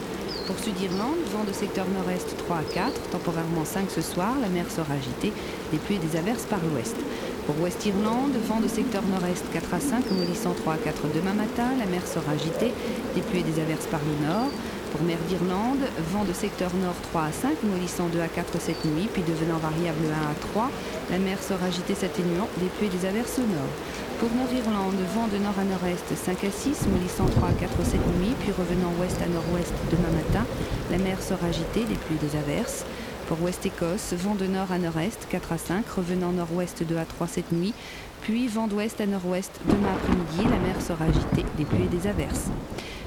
Pour 0.84 0.92
Sud-Irlande, 0.92 1.24
vent 1.32 1.44
de 1.46 1.54
secteur 1.54 1.86
nord-est 1.88 2.36
3 2.36 2.58
à 2.58 2.64
4, 2.64 3.10
temporairement 3.12 3.64
5 3.64 3.90
ce 3.90 4.02
soir, 4.02 4.34
la 4.42 4.50
mer 4.50 4.66
sera 4.70 4.96
agitée, 4.96 5.32
des 5.72 5.78
pluies 5.78 5.96
et 5.96 6.00
des 6.00 6.18
averses 6.18 6.44
par 6.44 6.60
l'ouest. 6.60 6.98
Pour 7.46 7.58
Ouest-Irlande, 7.62 8.34
vent 8.50 8.60
de 8.60 8.68
secteur 8.68 9.02
nord-est 9.04 9.46
4 9.54 9.74
à 9.74 9.80
5, 9.80 10.12
mollissant 10.12 10.52
3 10.52 10.74
à 10.74 10.78
4 10.78 11.08
demain 11.16 11.36
matin, 11.36 11.72
la 11.80 11.86
mer 11.86 12.06
sera 12.06 12.34
agitée, 12.34 12.74
des 13.16 13.22
pluies 13.22 13.40
et 13.40 13.44
des 13.44 13.62
averses 13.62 13.86
par 13.86 14.02
le 14.04 14.28
nord. 14.28 14.52
Pour 14.92 15.02
mer 15.04 15.18
d'Irlande, 15.30 15.88
vent 16.12 16.26
de 16.26 16.34
secteur 16.34 16.72
nord 16.76 17.00
3 17.12 17.22
à 17.22 17.32
5, 17.32 17.64
mollissant 17.64 18.10
2 18.12 18.20
à 18.20 18.28
4 18.28 18.60
cette 18.60 18.84
nuit, 18.84 19.08
puis 19.08 19.24
devenant 19.24 19.60
variable 19.60 20.04
1 20.04 20.32
à 20.32 20.36
3, 20.52 20.70
la 21.12 21.20
mer 21.20 21.42
sera 21.42 21.68
agitée 21.68 21.96
s'atténuant, 21.96 22.50
des 22.58 22.68
pluies 22.68 22.88
et 22.88 22.98
des 22.98 23.08
averses 23.08 23.40
au 23.40 23.48
nord. 23.48 23.72
Pour 24.20 24.30
Nord-Irlande, 24.36 24.96
vent 25.16 25.28
de 25.28 25.38
nord 25.38 25.58
à 25.60 25.64
nord-est 25.64 26.16
5 26.16 26.44
à 26.44 26.52
6, 26.52 26.88
mollissant 26.88 27.26
3 27.26 27.50
à 27.50 27.52
4 27.54 27.72
cette 27.84 28.08
nuit, 28.20 28.34
puis 28.40 28.52
revenant 28.52 28.92
ouest 29.00 29.18
à 29.22 29.28
nord-ouest 29.28 29.74
demain 29.92 30.12
matin. 30.12 30.46
La 30.92 30.98
mer 30.98 31.22
sera 31.22 31.48
agitée, 31.48 31.86
des 31.86 31.96
pluies 31.96 32.16
et 32.22 32.26
des 32.26 32.38
averses. 32.38 32.86
Pour 33.28 33.42
Ouest-Écosse, 33.42 34.14
vent 34.14 34.36
de 34.36 34.46
nord 34.46 34.72
à 34.72 34.78
nord-est 34.80 35.28
4 35.30 35.52
à 35.54 35.58
5, 35.58 35.90
revenant 35.90 36.32
nord-ouest 36.32 36.84
2 36.84 36.98
à 36.98 37.06
3 37.06 37.28
cette 37.28 37.52
nuit, 37.52 37.74
puis 38.22 38.48
vent 38.48 38.68
d'ouest 38.68 39.02
à 39.02 39.06
nord-ouest 39.06 39.52
demain 39.66 39.94
après-midi, 39.96 40.44
la 40.50 40.60
mer 40.60 40.82
sera 40.82 41.06
agitée, 41.06 41.46
des 41.58 41.66
pluies 41.66 41.86
et 41.86 41.98
des 41.98 42.08
averses. 42.08 42.48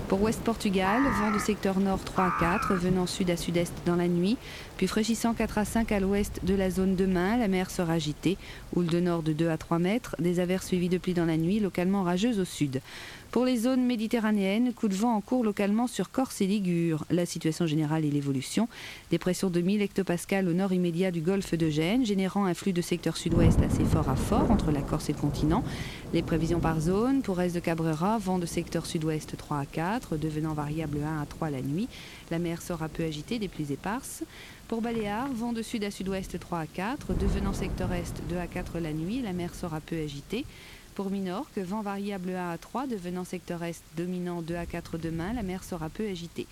Pour 0.09 0.23
Ouest 0.23 0.40
Portugal, 0.42 1.03
vent 1.21 1.33
de 1.33 1.38
secteur 1.40 1.81
nord 1.81 1.99
3 2.05 2.25
à 2.27 2.33
4, 2.38 2.75
venant 2.77 3.07
sud 3.07 3.29
à 3.29 3.37
sud-est 3.37 3.75
dans 3.87 3.97
la 3.97 4.07
nuit, 4.07 4.37
puis 4.77 4.87
fraîchissant 4.87 5.35
4 5.35 5.59
à 5.59 5.64
5 5.64 5.90
à 5.90 5.99
l'ouest 5.99 6.45
de 6.45 6.55
la 6.55 6.71
zone 6.71 6.95
demain, 6.95 7.37
la 7.37 7.49
mer 7.49 7.73
sera 7.73 7.95
agitée, 7.95 8.38
houle 8.77 8.87
de 8.87 9.01
nord 9.01 9.25
de 9.25 9.33
2 9.33 9.49
à 9.49 9.59
3 9.59 9.81
mètres, 9.81 10.14
des 10.21 10.38
averses 10.38 10.69
suivies 10.69 10.88
de 10.88 10.99
pluie 10.99 11.12
dans 11.12 11.25
la 11.25 11.37
nuit, 11.37 11.59
localement 11.59 12.05
rageuses 12.05 12.38
au 12.38 12.45
sud. 12.45 12.81
Pour 13.31 13.45
les 13.45 13.57
zones 13.57 13.85
méditerranéennes, 13.85 14.73
coup 14.73 14.89
de 14.89 14.95
vent 14.95 15.15
en 15.15 15.21
cours 15.21 15.45
localement 15.45 15.87
sur 15.87 16.11
Corse 16.11 16.41
et 16.41 16.47
Ligure. 16.47 17.05
La 17.11 17.27
situation 17.27 17.67
générale 17.67 18.05
et 18.05 18.11
l'évolution. 18.11 18.69
Des 19.11 19.19
pressions 19.19 19.51
de 19.51 19.61
1000 19.61 19.83
hectopascales 19.83 20.49
au 20.49 20.55
nord 20.55 20.73
immédiat 20.73 21.11
du 21.11 21.21
golfe 21.21 21.55
de 21.55 21.69
Gênes, 21.69 22.07
générant 22.07 22.47
un 22.47 22.55
flux 22.55 22.73
de 22.73 22.81
secteur 22.81 23.17
sud-ouest 23.17 23.61
assez 23.61 23.85
fort 23.85 24.09
à 24.09 24.17
fort 24.17 24.51
entre 24.51 24.71
la 24.71 24.81
Corse 24.81 25.11
et 25.11 25.12
le 25.12 25.19
continent. 25.19 25.65
Les 26.15 26.23
prévisions 26.23 26.61
par 26.61 26.81
zone, 26.81 27.21
pour 27.21 27.41
Est 27.41 27.55
de 27.55 27.61
Cabrera, 27.61 28.17
vent 28.19 28.39
de 28.39 28.47
secteur 28.47 28.87
sud-ouest 28.87 29.37
3 29.37 29.59
à 29.59 29.67
4, 29.67 30.17
devenant 30.17 30.55
variable 30.55 30.99
1 31.05 31.21
à 31.21 31.27
3 31.27 31.51
la 31.51 31.61
nuit. 31.61 31.89
La 32.31 32.39
mer 32.39 32.62
sera 32.62 32.89
peu 32.89 33.05
agitée, 33.05 33.39
des 33.39 33.49
pluies 33.49 33.73
éparses. 33.73 34.23
Pour 34.69 34.81
Baléares, 34.81 35.33
vent 35.33 35.53
de 35.53 35.62
sud 35.62 35.85
à 35.85 35.91
sud-ouest 35.91 36.39
3 36.41 36.61
à 36.61 36.67
4, 36.67 37.15
devenant 37.15 37.53
secteur 37.53 37.93
est 37.93 38.15
2 38.31 38.37
à 38.39 38.47
4 38.47 38.79
la 38.79 38.93
nuit. 38.93 39.21
La 39.21 39.33
mer 39.33 39.55
sera 39.55 39.81
peu 39.81 39.97
agitée. 39.97 40.47
Pour 40.97 41.11
Minorque, 41.11 41.59
vent 41.59 41.83
variable 41.83 42.31
1 42.31 42.53
à 42.53 42.57
3, 42.57 42.87
devenant 42.87 43.25
secteur 43.25 43.63
est 43.63 43.83
dominant 43.99 44.41
2 44.41 44.57
à 44.57 44.65
4 44.65 44.97
demain, 44.97 45.35
la 45.35 45.43
mer 45.43 45.63
sera 45.63 45.91
peu 45.91 46.09
agitée. 46.09 46.47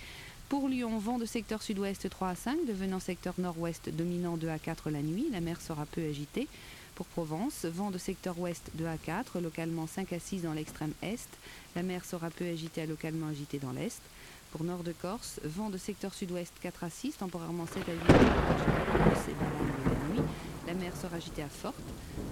Pour 0.51 0.69
Lyon, 0.69 0.99
vent 0.99 1.17
de 1.17 1.25
secteur 1.25 1.63
sud-ouest 1.63 2.11
3 2.11 2.29
à 2.29 2.35
5, 2.35 2.59
devenant 2.69 3.01
secteur 3.01 3.33
nord-ouest 3.39 3.89
dominant 3.89 4.37
2 4.37 4.51
à 4.51 4.59
4 4.59 4.91
la 4.91 5.01
nuit, 5.01 5.29
la 5.33 5.41
mer 5.41 5.63
sera 5.63 5.87
peu 5.87 6.03
agitée. 6.03 6.47
Pour 6.95 7.07
Provence, 7.07 7.65
vent 7.65 7.91
de 7.91 7.97
secteur 7.97 8.39
ouest 8.39 8.71
2 8.75 8.85
à 8.85 8.99
4, 8.99 9.41
localement 9.41 9.87
5 9.87 10.13
à 10.13 10.19
6 10.19 10.43
dans 10.43 10.53
l'extrême 10.53 10.93
est, 11.01 11.27
la 11.75 11.83
mer 11.83 12.05
sera 12.05 12.29
peu 12.29 12.45
agitée 12.45 12.83
à 12.83 12.87
localement 12.87 13.29
agitée 13.29 13.59
dans 13.59 13.73
l'est. 13.73 14.03
Pour 14.53 14.63
nord 14.63 14.83
de 14.83 14.93
Corse, 14.93 15.41
vent 15.43 15.71
de 15.71 15.79
secteur 15.79 16.13
sud-ouest 16.13 16.53
4 16.61 16.85
à 16.85 16.91
6, 16.91 17.17
temporairement 17.17 17.67
7 17.67 17.83
à 17.89 17.93
8 17.93 17.99
dans 19.89 19.94
la 20.75 20.79
nuit, 20.79 20.85
la 20.85 20.91
mer 20.91 20.93
sera 21.01 21.17
agitée 21.17 21.43
à 21.43 21.49
forte. 21.49 21.75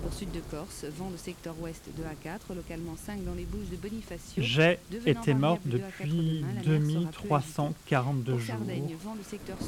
Pour 0.03 0.13
sud 0.13 0.31
de 0.33 0.41
Corse, 0.51 0.85
vent 0.97 1.11
de 1.11 1.17
secteur 1.17 1.55
ouest 1.61 1.83
2 1.97 2.03
à 2.05 2.15
4, 2.15 2.55
localement 2.55 2.97
5 2.97 3.25
dans 3.25 3.35
les 3.35 3.45
bouches 3.45 3.69
de 3.71 3.77
Bonifacio. 3.77 4.43
J'ai 4.43 4.79
été 5.07 5.35
morte 5.35 5.61
variable 5.67 5.71
2 5.71 5.77
à 5.79 5.81
4 5.81 6.09
depuis 6.09 6.41
demain, 6.41 6.47
la 6.55 6.71
mer 6.71 7.13
sera 7.13 7.41
peu 7.41 7.61
agitée. 7.61 7.71
2342 7.71 8.33
Pour 8.33 8.41
jours, 8.41 8.57
Sardaigne, 8.57 8.97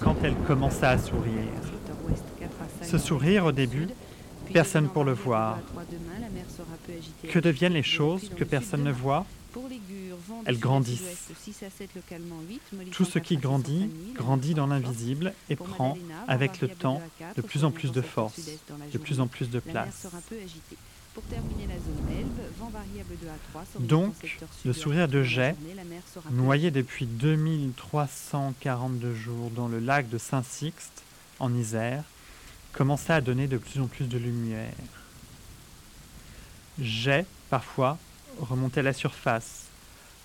quand 0.03 0.17
elle 0.23 0.35
commença 0.47 0.91
à 0.91 0.99
sourire. 0.99 1.33
secteur 1.63 1.97
ouest 2.09 2.25
4 2.41 2.51
à 2.51 2.85
5 2.85 2.91
Ce 2.91 2.99
sourire, 2.99 3.45
au 3.47 3.53
début, 3.53 3.89
personne 4.53 4.89
pour 4.89 5.05
le 5.05 5.13
voir. 5.13 5.57
2 5.57 5.63
à 5.63 5.67
3 5.67 5.83
demain, 5.91 6.21
la 6.21 6.31
mer 6.31 6.45
sera 6.49 6.67
peu 6.87 6.93
agitée 6.93 7.29
Que 7.29 7.39
deviennent 7.39 7.75
les 7.75 7.83
choses 7.83 8.31
que 8.37 8.45
personne 8.45 8.85
ne 8.85 8.93
voit? 8.93 9.27
Elles 10.47 10.59
grandissent. 10.59 10.99
sud-ouest, 10.99 11.33
6 11.43 11.63
à 11.63 11.71
7 11.71 11.91
localement 11.95 12.41
8, 12.49 12.61
Tout 12.91 13.05
ce 13.05 13.19
qui 13.19 13.37
4 13.37 13.39
à 13.39 13.41
6 13.41 13.47
en 13.47 13.51
grandit, 13.51 13.91
grandit 14.15 14.55
dans 14.55 14.67
l'invisible 14.67 15.33
et 15.49 15.57
prend, 15.57 15.97
avec 16.29 16.61
le 16.61 16.69
temps, 16.69 17.01
2 17.19 17.25
à 17.25 17.29
4, 17.33 17.37
de 17.37 17.43
plus 17.43 17.65
en 17.65 17.71
plus 17.71 17.93
de 17.93 18.03
force, 18.03 18.41
de 18.93 18.99
plus 18.99 19.21
en 19.21 19.27
plus 19.27 19.51
de 19.51 19.61
place. 19.61 20.03
sera 20.03 20.19
peu 20.29 20.37
agitée. 20.37 20.77
Pour 21.15 21.23
terminer 21.25 21.67
la 21.69 21.75
zone 21.75 22.09
Elbe, 22.19 22.41
vent 22.59 22.71
variable 22.71 23.15
2 23.23 23.29
à 23.29 23.37
3, 23.51 23.65
s'orientant 23.73 23.97
Donc, 23.97 24.15
le 24.65 24.73
sourire 24.73 25.07
de 25.07 25.23
Jet, 25.23 25.55
noyé 26.33 26.73
depuis 26.73 27.07
2342 27.07 29.15
jours 29.15 29.51
dans 29.51 29.69
le 29.69 29.79
lac 29.79 30.09
de 30.09 30.19
Saint-Sixte, 30.19 31.05
en 31.39 31.55
Isère, 31.55 32.03
commença 32.73 33.15
à 33.15 33.21
donner 33.21 33.47
de 33.47 33.59
plus 33.59 33.81
en 33.81 33.87
plus 33.87 34.07
de 34.07 34.19
lumière. 34.19 34.73
Jet, 36.81 37.27
parfois, 37.49 37.97
remontait 38.41 38.81
à 38.81 38.85
la 38.85 38.93
surface, 38.93 39.65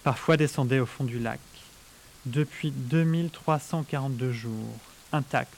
parfois 0.04 0.38
descendait 0.38 0.80
au 0.80 0.86
fond 0.86 1.04
du 1.04 1.20
lac. 1.20 1.40
Depuis 2.26 2.72
2342 2.72 4.32
jours, 4.32 4.78
intact, 5.12 5.58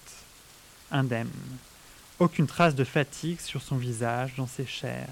indemne. 0.92 1.30
Aucune 2.20 2.48
trace 2.48 2.76
de 2.76 2.84
fatigue 2.84 3.40
sur 3.40 3.62
son 3.62 3.78
visage, 3.78 4.34
dans 4.38 4.48
ses 4.48 4.66
chairs. 4.66 5.08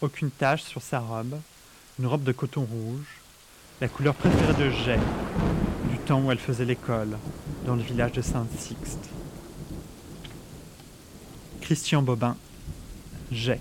Aucune 0.00 0.30
tache 0.30 0.62
sur 0.62 0.82
sa 0.82 0.98
robe, 0.98 1.40
une 1.98 2.06
robe 2.06 2.24
de 2.24 2.32
coton 2.32 2.64
rouge, 2.64 3.06
la 3.80 3.88
couleur 3.88 4.14
préférée 4.14 4.54
de 4.54 4.70
Jet, 4.70 5.00
du 5.90 5.98
temps 5.98 6.20
où 6.20 6.30
elle 6.30 6.38
faisait 6.38 6.64
l'école, 6.64 7.16
dans 7.64 7.74
le 7.74 7.82
village 7.82 8.12
de 8.12 8.22
Saint-Sixte. 8.22 9.08
Christian 11.60 12.02
Bobin, 12.02 12.36
Jet. 13.32 13.60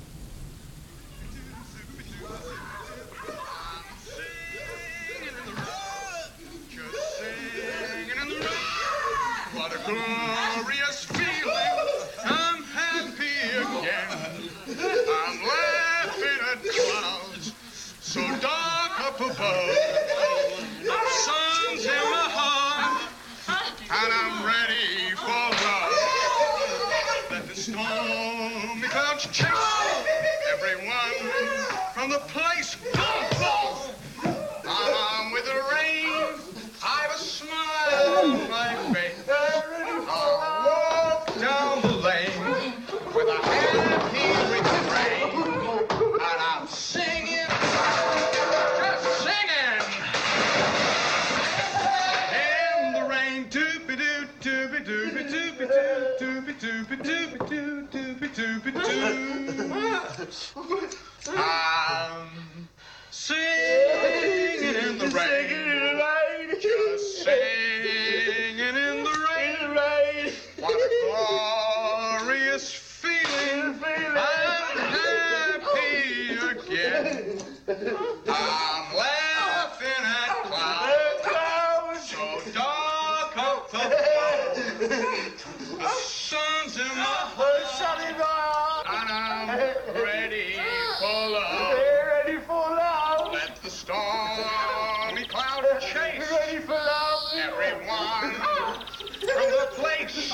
Chase. 95.91 96.31
Ready 96.31 96.59
for 96.59 96.73
love. 96.73 97.33
Everyone 97.33 98.33
from 99.19 99.49
the 99.51 99.67
place. 99.71 100.33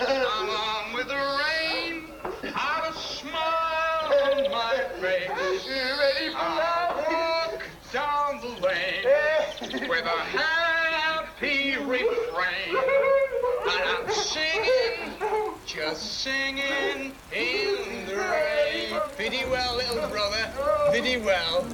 I'm 0.00 0.48
on 0.50 0.92
with 0.94 1.08
the 1.08 1.14
rain. 1.14 2.04
I've 2.54 2.94
a 2.94 2.98
smile 2.98 4.12
on 4.24 4.50
my 4.50 4.76
face. 5.00 5.68
Ready 5.68 6.28
for 6.30 6.38
love. 6.38 7.04
Walk 7.10 7.62
down 7.92 8.40
the 8.40 8.48
lane 8.66 9.88
with 9.88 10.04
a 10.04 10.20
happy 10.36 11.76
refrain. 11.76 12.76
And 13.64 13.82
I'm 13.88 14.10
singing, 14.10 15.16
just 15.66 16.20
singing 16.20 17.12
in 17.32 18.06
the 18.06 18.16
rain. 18.16 19.00
Pretty 19.16 19.44
well, 19.50 19.76
little 19.76 20.08
brother. 20.08 20.50
Pretty 20.90 21.16
well. 21.18 21.64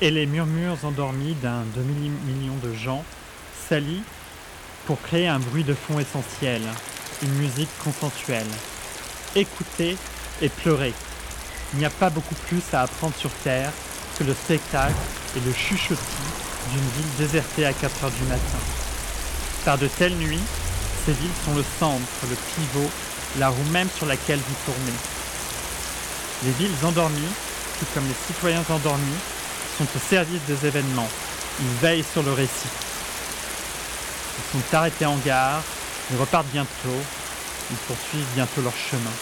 Et 0.00 0.10
les 0.10 0.26
murmures 0.26 0.84
endormis 0.84 1.34
d'un 1.42 1.64
demi-million 1.74 2.54
de 2.62 2.72
gens 2.72 3.04
s'allient 3.68 4.02
pour 4.86 5.00
créer 5.02 5.28
un 5.28 5.38
bruit 5.38 5.64
de 5.64 5.74
fond 5.74 5.98
essentiel, 5.98 6.62
une 7.22 7.34
musique 7.34 7.68
consensuelle. 7.82 8.46
Écouter 9.34 9.96
et 10.40 10.48
pleurer. 10.48 10.94
Il 11.72 11.80
n'y 11.80 11.84
a 11.84 11.90
pas 11.90 12.10
beaucoup 12.10 12.36
plus 12.46 12.62
à 12.72 12.82
apprendre 12.82 13.14
sur 13.16 13.30
Terre 13.30 13.72
que 14.18 14.24
le 14.24 14.34
spectacle 14.34 14.94
et 15.36 15.40
le 15.40 15.52
chuchotis 15.52 15.98
d'une 16.72 16.80
ville 16.80 17.16
désertée 17.18 17.66
à 17.66 17.72
4 17.72 18.04
heures 18.04 18.10
du 18.10 18.24
matin. 18.24 18.87
Par 19.68 19.76
de 19.76 19.86
telles 19.86 20.16
nuits, 20.16 20.40
ces 21.04 21.12
villes 21.12 21.38
sont 21.44 21.54
le 21.54 21.62
centre, 21.78 22.00
le 22.22 22.36
pivot, 22.36 22.90
la 23.38 23.50
roue 23.50 23.70
même 23.70 23.90
sur 23.94 24.06
laquelle 24.06 24.38
vous 24.38 24.54
tournez. 24.64 24.98
Les 26.42 26.52
villes 26.52 26.86
endormies, 26.86 27.34
tout 27.78 27.84
comme 27.92 28.08
les 28.08 28.14
citoyens 28.26 28.64
endormis, 28.70 29.18
sont 29.76 29.84
au 29.84 29.98
service 30.08 30.40
des 30.48 30.66
événements. 30.66 31.10
Ils 31.60 31.80
veillent 31.82 32.06
sur 32.10 32.22
le 32.22 32.32
récit. 32.32 32.70
Ils 34.38 34.58
sont 34.58 34.74
arrêtés 34.74 35.04
en 35.04 35.18
gare, 35.18 35.62
ils 36.10 36.16
repartent 36.16 36.50
bientôt, 36.50 37.02
ils 37.70 37.76
poursuivent 37.76 38.34
bientôt 38.34 38.62
leur 38.62 38.72
chemin. 38.90 39.12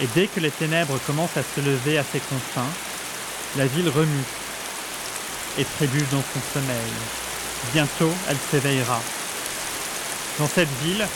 Et 0.00 0.08
dès 0.16 0.26
que 0.26 0.40
les 0.40 0.50
ténèbres 0.50 0.98
commencent 1.06 1.36
à 1.36 1.44
se 1.44 1.60
lever 1.60 1.96
à 1.96 2.02
ses 2.02 2.18
confins, 2.18 2.72
la 3.56 3.66
ville 3.66 3.88
remue 3.88 4.24
et 5.58 5.64
trébuche 5.64 6.10
dans 6.10 6.24
son 6.34 6.40
sommeil. 6.54 7.31
Bientôt, 7.70 8.12
elle 8.28 8.36
s'éveillera. 8.50 9.00
Dans 10.38 10.48
cette 10.48 10.68
ville, 10.82 11.06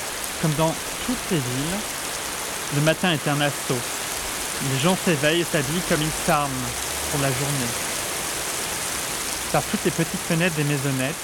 comme 0.40 0.53
dans 0.55 0.74
toutes 1.07 1.30
les 1.30 1.38
villes, 1.38 1.78
le 2.76 2.80
matin 2.82 3.12
est 3.12 3.28
un 3.28 3.40
assaut. 3.40 3.80
Les 4.72 4.78
gens 4.78 4.97
s'éveillent 5.05 5.40
et 5.40 5.44
s'habillent 5.44 5.82
comme 5.88 6.01
ils 6.01 6.26
s'arment 6.26 6.51
pour 7.11 7.20
la 7.20 7.28
journée. 7.28 7.72
Par 9.53 9.62
toutes 9.64 9.84
les 9.84 9.90
petites 9.90 10.20
fenêtres 10.28 10.57
des 10.57 10.64
maisonnettes, 10.64 11.14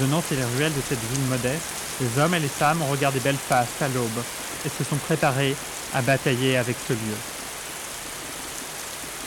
donnant 0.00 0.22
sur 0.22 0.36
les 0.36 0.44
ruelles 0.44 0.74
de 0.74 0.82
cette 0.88 1.00
ville 1.12 1.28
modeste, 1.28 1.62
les 2.00 2.20
hommes 2.20 2.34
et 2.34 2.40
les 2.40 2.48
femmes 2.48 2.82
ont 2.82 2.90
regardé 2.90 3.20
Belfast 3.20 3.80
à 3.80 3.88
l'aube 3.88 4.22
et 4.64 4.68
se 4.68 4.84
sont 4.84 4.96
préparés 4.96 5.54
à 5.94 6.02
batailler 6.02 6.56
avec 6.56 6.76
ce 6.86 6.92
lieu. 6.92 7.16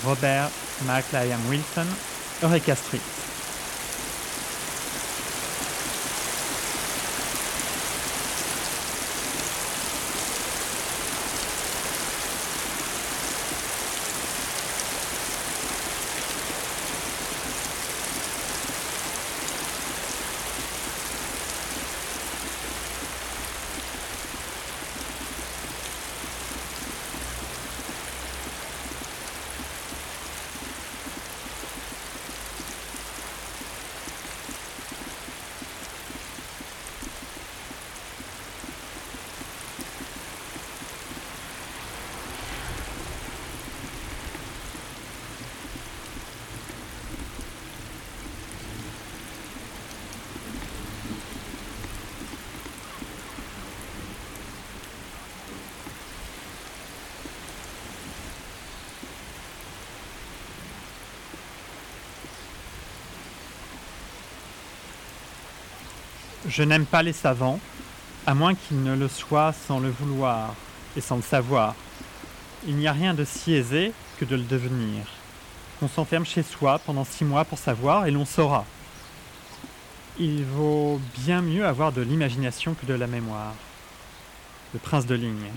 Robert 0.05 0.49
McLean 0.85 1.39
Wilson, 1.49 1.87
Eureka 2.43 2.75
Street. 2.75 3.01
Je 66.49 66.63
n'aime 66.63 66.87
pas 66.87 67.03
les 67.03 67.13
savants, 67.13 67.59
à 68.25 68.33
moins 68.33 68.55
qu'ils 68.55 68.81
ne 68.81 68.95
le 68.95 69.07
soient 69.07 69.53
sans 69.53 69.79
le 69.79 69.91
vouloir 69.91 70.55
et 70.97 71.01
sans 71.01 71.17
le 71.17 71.21
savoir. 71.21 71.75
Il 72.67 72.75
n'y 72.75 72.87
a 72.87 72.91
rien 72.91 73.13
de 73.13 73.23
si 73.23 73.53
aisé 73.53 73.93
que 74.17 74.25
de 74.25 74.35
le 74.35 74.41
devenir. 74.41 75.05
On 75.83 75.87
s'enferme 75.87 76.25
chez 76.25 76.41
soi 76.41 76.79
pendant 76.79 77.05
six 77.05 77.23
mois 77.23 77.45
pour 77.45 77.59
savoir 77.59 78.07
et 78.07 78.11
l'on 78.11 78.25
saura. 78.25 78.65
Il 80.17 80.43
vaut 80.43 80.99
bien 81.19 81.43
mieux 81.43 81.67
avoir 81.67 81.91
de 81.91 82.01
l'imagination 82.01 82.73
que 82.73 82.87
de 82.87 82.95
la 82.95 83.05
mémoire. 83.05 83.53
Le 84.73 84.79
prince 84.79 85.05
de 85.05 85.15
ligne. 85.15 85.51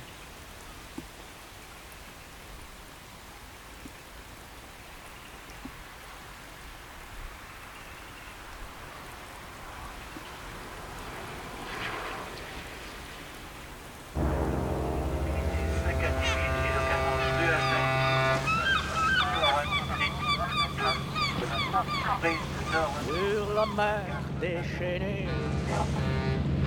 Sur 23.05 23.55
la 23.55 23.66
mer 23.66 24.22
déchaînée, 24.40 25.26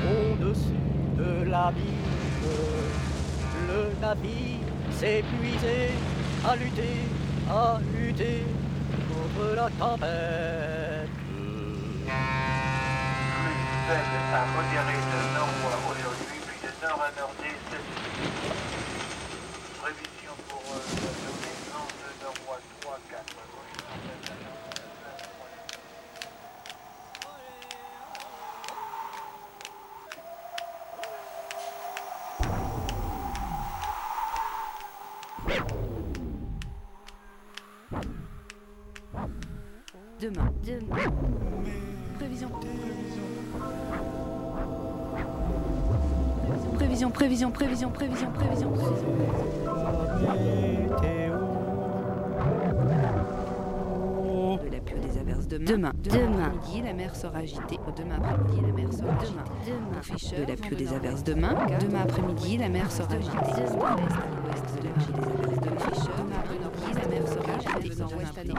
au-dessus 0.04 0.60
de 1.56 1.64
l'abîme, 1.64 2.96
le 3.68 3.82
navire 4.02 4.68
épuisé 5.02 5.92
à 6.48 6.56
lutter, 6.56 6.98
à 7.50 7.80
lutter 7.94 8.44
contre 9.10 9.56
la 9.56 9.70
tempête. 9.80 11.10
faible 13.88 14.18
à 14.34 14.46
modéré 14.54 14.98
de 15.12 15.20
nord-ouest 15.36 15.84
aujourd'hui, 15.92 16.40
puis 16.48 16.60
de 16.64 16.72
nord 16.86 17.02
à 17.02 17.12
nord-est. 17.20 17.72
Prévision 19.82 20.36
pour 20.50 20.64
euh, 20.74 20.82
la 21.04 21.12
journée, 21.22 21.56
vent 21.72 21.90
de 22.02 22.10
nord-ouest 22.24 22.68
3, 22.82 23.00
4. 23.12 23.46
Prévision, 47.14 47.52
prévision, 47.52 47.90
prévision, 47.92 48.30
prévision, 48.32 48.72
prévision, 48.72 48.72
De 54.64 54.72
la 54.72 54.80
pluie 54.80 55.00
des 55.00 55.18
averses 55.20 55.48
demain. 55.48 55.66
Demain. 55.66 55.92
Demain. 56.04 56.50
Midi, 56.50 56.82
la 56.84 56.94
mer 56.94 57.16
sera 57.16 57.38
agitée. 57.40 57.80
Demain 57.96 58.16
après-midi, 58.18 58.62
la 58.62 58.74
mer 58.74 58.94
sera 58.94 59.14
agitée. 59.14 59.42
Demain. 59.66 60.46
De 60.46 60.48
la 60.48 60.56
pluie 60.58 60.76
des 60.76 60.94
averses 60.94 61.24
demain. 61.24 61.56
Demain 61.80 62.02
après-midi, 62.02 62.58
la 62.58 62.70
mer 62.70 62.92
sera 62.92 63.14
agitée. 63.14 64.35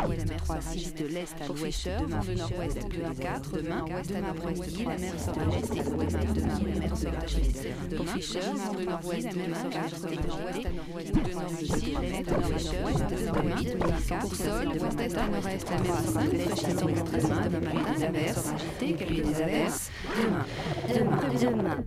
À 0.06 0.24
mer 0.24 0.46
sera 0.46 0.58
agitée. 0.70 1.02
De 1.02 1.08
l'est 1.08 1.34
à 1.42 1.46
l'ouest. 1.48 1.88
Demain 2.00 2.20
de 2.20 2.34
nord-ouest, 2.34 2.78
à 2.78 3.14
4. 3.14 3.56
Demain. 3.56 3.84
Ouest 3.90 4.12
à 4.14 4.20
nord-ouest, 4.20 4.78
la 4.78 4.98
mer 4.98 5.18
sera 5.18 5.42
agitée. 5.42 5.82
Demain. 5.82 6.06
Demain, 6.34 6.58
la 6.74 6.80
mer 6.80 6.96
sera 6.96 7.18
agitée. 7.22 7.74
Demain. 7.90 8.12
Fischer. 8.14 8.40
Vent 8.40 8.74
de 8.74 8.84
nord-ouest. 8.84 9.36
Nord-ouest 9.36 10.66
à 10.66 10.70
nord-ouest, 10.70 11.12
de 11.12 11.32
nord-ici, 11.34 11.96
l'est 12.00 12.28
à 12.28 12.38
nord-ouest. 12.38 12.72
Demain. 13.10 13.56
Demain. 13.62 14.20
Pour 14.20 14.34
sol, 14.34 14.68
ouest 14.68 15.00
à 15.00 15.28
nord-est, 15.28 15.70
la 15.70 15.78
mer 15.78 16.00
sera 16.00 16.20
fraîchissant 16.20 16.88
extrêmement. 16.88 17.40
Demain 17.44 17.74
matin, 17.74 17.94
la 18.00 18.10
mer 18.10 18.34
sera 18.34 18.54
agitée. 18.54 18.94
Puis 18.94 19.22
des 19.22 19.42
averses. 19.42 19.90
Demain. 20.16 20.44
Demain. 20.88 21.16
Demain. 21.56 21.84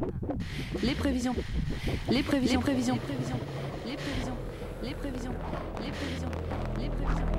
Les 0.84 0.96
prévisions. 0.96 1.36
Les 2.10 2.24
prévisions. 2.24 2.60
Les 2.60 2.64
prévisions. 2.64 3.00
Les 3.86 3.96
prévisions. 3.96 4.38
Les 4.84 4.94
prévisions. 4.94 5.34
Les 5.82 5.92
prévisions. 5.92 6.30
Les 6.80 6.90
prévisions. 6.90 7.39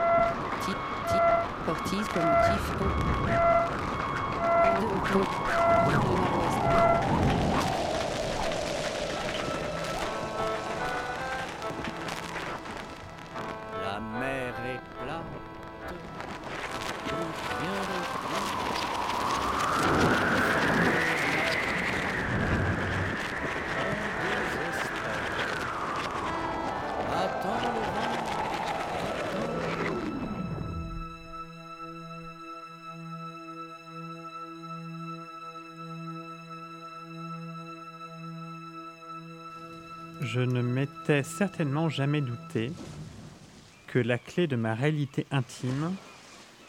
Francisco, 1.91 2.19
é 2.19 2.25
Motif, 2.25 2.71
certainement 41.23 41.89
jamais 41.89 42.21
douté 42.21 42.71
que 43.87 43.99
la 43.99 44.17
clé 44.17 44.47
de 44.47 44.55
ma 44.55 44.73
réalité 44.73 45.25
intime 45.31 45.93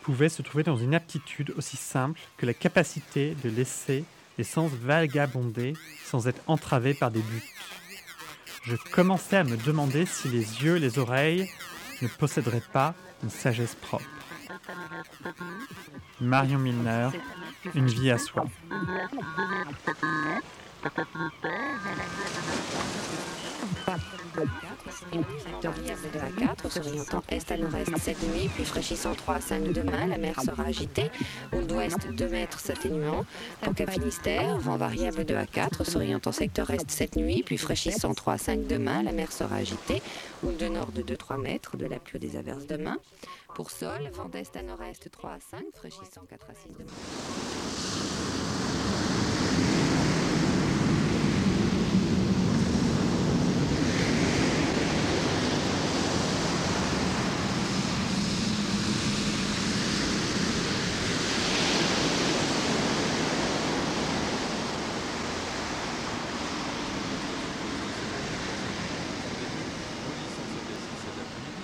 pouvait 0.03 0.29
se 0.29 0.43
trouver 0.43 0.65
dans 0.65 0.77
une 0.77 0.95
aptitude 0.95 1.55
aussi 1.57 1.77
simple 1.77 2.21
que 2.37 2.47
la 2.47 2.55
capacité 2.55 3.37
de 3.45 3.49
laisser 3.49 4.05
les 4.39 4.45
sens 4.45 4.73
vagabonder 4.73 5.75
sans 6.05 6.27
être 6.27 6.43
entravé 6.49 6.95
par 6.95 7.11
des 7.11 7.21
buts. 7.21 7.49
Je 8.65 8.77
commençais 8.93 9.37
à 9.37 9.45
me 9.45 9.57
demander 9.57 10.07
si 10.07 10.29
les 10.29 10.65
yeux 10.65 10.77
les 10.77 10.99
oreilles 10.99 11.49
ne 12.01 12.09
posséderaient 12.09 12.63
pas 12.73 12.95
une 13.23 13.31
sagesse 13.31 13.77
propre. 13.77 14.05
Marion 16.21 16.59
Milner, 16.59 17.09
Une 17.75 17.87
vie 17.87 18.11
à 18.11 18.19
soi. 18.19 18.45
De 25.63 25.69
A4, 25.69 26.71
s'orientant 26.71 27.23
est 27.29 27.51
à 27.51 27.57
nord-est 27.57 27.97
cette 27.99 28.23
nuit, 28.23 28.49
puis 28.55 28.65
fraîchissant 28.65 29.15
3 29.15 29.35
à 29.37 29.41
5 29.41 29.73
demain, 29.73 30.07
la 30.07 30.19
mer 30.19 30.41
sera 30.41 30.65
agitée. 30.65 31.11
Au 31.53 31.61
d'ouest 31.63 32.09
2 32.09 32.29
mètres 32.29 32.61
s'atténuant. 32.61 33.25
Pour 33.61 33.75
Cap 33.75 33.91
Finistère, 33.91 34.59
vent 34.59 34.77
variable 34.77 35.25
de 35.25 35.35
A4, 35.35 35.85
s'orientant 35.85 36.33
secteur 36.33 36.71
est 36.71 36.91
cette 36.91 37.17
nuit, 37.17 37.43
puis 37.45 37.59
fraîchissant 37.59 38.15
3 38.15 38.35
à 38.35 38.39
5 38.39 38.67
demain, 38.67 39.03
la 39.03 39.13
mer 39.13 39.33
sera 39.33 39.57
agitée. 39.57 40.03
Ou 40.43 40.53
de 40.53 40.69
nord 40.69 40.93
de 40.93 41.03
2-3 41.03 41.41
mètres, 41.41 41.77
de 41.77 41.87
la 41.87 41.99
pluie 41.99 42.19
des 42.19 42.37
averses 42.37 42.67
demain. 42.67 42.99
Pour 43.55 43.71
Sol, 43.71 44.11
vent 44.15 44.29
d'est 44.29 44.57
à 44.57 44.63
nord-est 44.63 45.11
3 45.11 45.31
à 45.31 45.41
5, 45.41 45.65
fraîchissant 45.75 46.23
4 46.29 46.47
à 46.51 46.55
6 46.55 46.69
demain. 46.79 46.87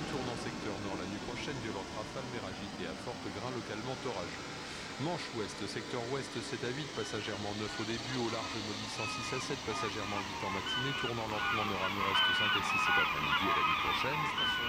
Tournant 0.09 0.41
secteur 0.41 0.73
nord 0.89 0.97
la 0.97 1.05
nuit 1.13 1.21
prochaine, 1.29 1.53
violente 1.61 1.85
rafale, 1.93 2.25
mer 2.33 2.41
agitée 2.49 2.89
à 2.89 2.97
forte 3.05 3.21
grain 3.37 3.53
localement 3.53 3.93
orageux. 4.09 4.45
Manche 5.05 5.29
ouest, 5.37 5.48
secteur 5.67 6.03
ouest 6.13 6.31
7 6.31 6.63
à 6.63 6.71
8, 6.71 6.87
passagèrement 6.95 7.51
9 7.59 7.67
au 7.67 7.87
début, 7.91 8.17
au 8.23 8.31
large 8.31 8.55
mobile 8.63 8.93
106 8.95 9.35
à 9.35 9.41
7, 9.43 9.59
passagèrement 9.67 10.23
8 10.23 10.47
en 10.47 10.53
matinée, 10.55 10.95
tournant 11.03 11.27
lentement 11.27 11.67
nord 11.67 11.83
à 11.83 11.91
nord-est 11.91 12.23
5 12.39 12.47
à 12.47 12.63
6 12.63 12.79
cet 12.79 12.95
après-midi 12.95 13.43
et 13.43 13.55
la 13.59 13.65
nuit 13.67 13.81
prochaine. 13.83 14.23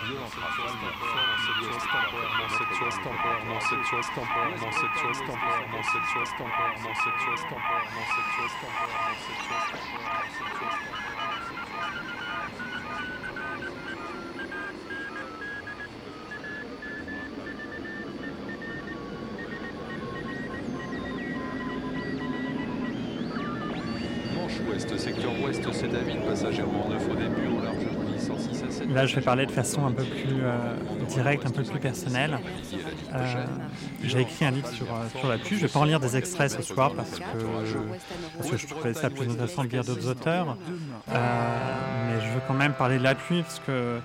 Violente 0.09 0.37
rafale, 0.39 0.73
mer 0.81 0.95
fort 0.97 1.29
en 1.29 1.37
ouest, 1.61 1.85
temporairement 1.93 2.49
7 2.49 2.73
sur 2.73 2.87
est, 2.89 3.03
temporairement 3.05 3.61
7 3.61 3.85
sur 3.85 3.99
est, 3.99 4.13
temporairement 4.17 4.73
7 4.73 4.95
sur 4.97 5.09
est, 5.09 5.27
temporairement 5.29 5.83
7 5.83 6.01
sur 6.09 6.21
est, 6.23 6.33
temporairement 6.39 6.95
7 6.95 7.13
sur 7.19 7.33
est, 7.35 7.45
temporairement 7.45 8.05
7 8.09 8.25
sur 8.29 8.45
est, 8.47 8.57
temporairement 8.57 9.17
7 9.19 9.37
sur 9.45 9.57
est, 9.59 9.77
temporairement 9.77 10.31
7 10.33 10.57
sur 10.57 10.68
Je 29.05 29.15
vais 29.15 29.21
parler 29.21 29.45
de 29.45 29.51
façon 29.51 29.85
un 29.85 29.91
peu 29.91 30.03
plus 30.03 30.41
euh, 30.41 30.75
directe, 31.07 31.45
un 31.45 31.51
peu 31.51 31.63
plus 31.63 31.79
personnelle. 31.79 32.39
Euh, 33.13 33.45
J'ai 34.03 34.21
écrit 34.21 34.45
un 34.45 34.51
livre 34.51 34.67
sur, 34.69 34.85
euh, 34.85 35.29
la 35.29 35.37
pluie. 35.37 35.57
Je 35.57 35.63
ne 35.63 35.67
vais 35.67 35.73
pas 35.73 35.79
en 35.79 35.85
lire 35.85 35.99
des 35.99 36.17
extraits 36.17 36.51
ce 36.51 36.61
soir 36.61 36.93
parce 36.93 37.19
que, 37.19 38.57
je 38.57 38.67
trouvais 38.67 38.93
ça 38.93 39.09
plus 39.09 39.29
intéressant 39.29 39.63
de 39.63 39.69
lire 39.69 39.83
d'autres 39.83 40.07
auteurs. 40.07 40.57
Mais 41.07 42.21
je 42.21 42.33
veux 42.33 42.41
quand 42.47 42.53
même 42.53 42.73
parler 42.73 42.97
de 42.97 43.03
la 43.03 43.15
pluie 43.15 43.41
parce 43.43 43.59
que 43.59 43.99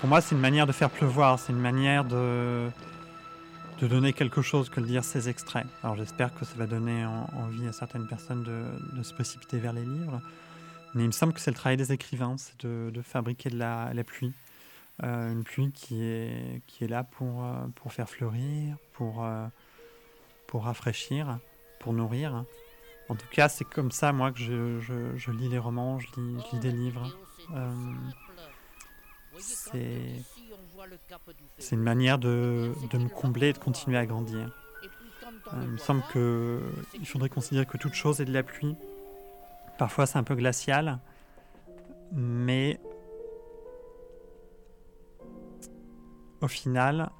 pour 0.00 0.08
moi, 0.08 0.20
c'est 0.20 0.34
une 0.34 0.40
manière 0.40 0.66
de 0.66 0.72
faire 0.72 0.90
pleuvoir. 0.90 1.38
C'est 1.38 1.52
une 1.52 1.60
manière 1.60 2.04
de, 2.04 2.68
donner 3.82 4.12
quelque 4.12 4.42
chose 4.42 4.68
que 4.68 4.80
de 4.80 4.86
lire 4.86 5.02
ces 5.02 5.28
extraits. 5.28 5.66
Alors 5.82 5.96
j'espère 5.96 6.32
que 6.32 6.44
ça 6.44 6.52
va 6.56 6.66
donner 6.66 7.04
en- 7.04 7.28
envie 7.36 7.66
à 7.66 7.72
certaines 7.72 8.06
personnes 8.06 8.44
de 8.44 9.02
se 9.02 9.12
précipiter 9.12 9.58
vers 9.58 9.72
les 9.72 9.84
livres. 9.84 10.20
Mais 10.94 11.04
il 11.04 11.06
me 11.06 11.12
semble 11.12 11.32
que 11.32 11.40
c'est 11.40 11.50
le 11.50 11.56
travail 11.56 11.76
des 11.76 11.92
écrivains, 11.92 12.36
c'est 12.36 12.66
de, 12.66 13.02
fabriquer 13.02 13.50
de 13.50 13.58
la, 13.58 13.92
pluie. 14.04 14.32
Euh, 15.02 15.32
une 15.32 15.42
pluie 15.42 15.72
qui 15.72 16.02
est, 16.02 16.88
là 16.88 17.02
pour, 17.04 17.44
euh, 17.44 17.66
pour 17.76 17.92
faire 17.92 18.08
fleurir, 18.08 18.76
pour, 18.92 19.24
euh, 19.24 19.46
pour 20.46 20.64
rafraîchir, 20.64 21.38
pour 21.80 21.92
nourrir. 21.92 22.44
En 23.08 23.14
tout 23.14 23.26
cas, 23.30 23.48
c'est 23.48 23.64
comme 23.64 23.90
ça, 23.90 24.12
moi, 24.12 24.32
que 24.32 24.38
je, 24.38 25.30
lis 25.30 25.48
les 25.48 25.58
romans, 25.58 25.98
je 25.98 26.08
lis, 26.16 26.58
des 26.60 26.72
livres. 26.72 27.16
C'est 31.58 31.74
une 31.74 31.82
manière 31.82 32.18
de, 32.18 32.72
de 32.90 32.98
me 32.98 33.08
combler 33.08 33.48
et 33.48 33.52
de 33.54 33.58
continuer 33.58 33.96
à 33.96 34.04
grandir. 34.04 34.50
Il 35.54 35.68
me 35.68 35.78
semble 35.78 36.02
qu'il 36.12 37.06
faudrait 37.06 37.28
considérer 37.28 37.66
que 37.66 37.78
toute 37.78 37.94
chose 37.94 38.20
est 38.20 38.24
de 38.24 38.32
la 38.32 38.42
pluie. 38.42 38.76
Parfois 39.82 40.06
c'est 40.06 40.16
un 40.16 40.22
peu 40.22 40.36
glacial, 40.36 41.00
mais 42.12 42.78
au 46.40 46.46
final, 46.46 47.10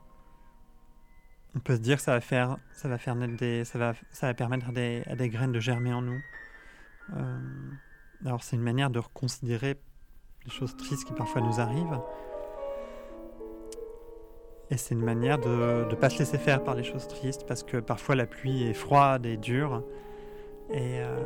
on 1.56 1.58
peut 1.58 1.74
se 1.74 1.80
dire 1.80 1.96
que 1.96 2.04
ça 2.04 2.12
va 2.12 2.20
faire, 2.20 2.58
ça 2.70 2.82
ça 2.96 3.78
va, 4.28 4.34
permettre 4.34 4.68
à 4.68 4.70
des, 4.70 5.02
à 5.08 5.16
des 5.16 5.28
graines 5.28 5.50
de 5.50 5.58
germer 5.58 5.92
en 5.92 6.02
nous. 6.02 6.20
Euh, 7.16 7.40
alors 8.24 8.44
c'est 8.44 8.54
une 8.54 8.62
manière 8.62 8.90
de 8.90 9.00
reconsidérer 9.00 9.80
les 10.44 10.50
choses 10.52 10.76
tristes 10.76 11.04
qui 11.04 11.14
parfois 11.14 11.40
nous 11.40 11.58
arrivent. 11.58 12.00
Et 14.70 14.76
c'est 14.76 14.94
une 14.94 15.04
manière 15.04 15.40
de 15.40 15.84
ne 15.90 15.94
pas 15.96 16.10
se 16.10 16.20
laisser 16.20 16.38
faire 16.38 16.62
par 16.62 16.76
les 16.76 16.84
choses 16.84 17.08
tristes, 17.08 17.44
parce 17.44 17.64
que 17.64 17.78
parfois 17.78 18.14
la 18.14 18.26
pluie 18.26 18.62
est 18.62 18.72
froide 18.72 19.26
et 19.26 19.36
dure. 19.36 19.82
Et 20.70 21.00
euh, 21.02 21.24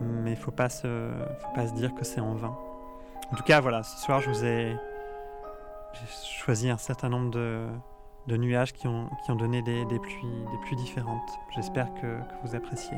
mais 0.00 0.32
il 0.32 0.36
faut 0.36 0.50
pas 0.50 0.68
se, 0.68 1.10
faut 1.40 1.54
pas 1.54 1.66
se 1.66 1.74
dire 1.74 1.94
que 1.94 2.04
c'est 2.04 2.20
en 2.20 2.34
vain. 2.34 2.56
En 3.32 3.36
tout 3.36 3.42
cas, 3.42 3.60
voilà, 3.60 3.82
ce 3.82 3.98
soir, 3.98 4.20
je 4.20 4.30
vous 4.30 4.44
ai 4.44 4.76
j'ai 5.92 6.38
choisi 6.38 6.70
un 6.70 6.76
certain 6.76 7.08
nombre 7.08 7.30
de, 7.30 7.66
de 8.26 8.36
nuages 8.36 8.72
qui 8.72 8.86
ont, 8.86 9.08
qui 9.24 9.30
ont 9.30 9.36
donné 9.36 9.62
des, 9.62 9.84
des 9.86 9.98
pluies, 9.98 10.44
des 10.50 10.58
pluies 10.66 10.76
différentes. 10.76 11.30
J'espère 11.54 11.92
que, 11.94 12.00
que 12.00 12.34
vous 12.46 12.54
appréciez. 12.54 12.96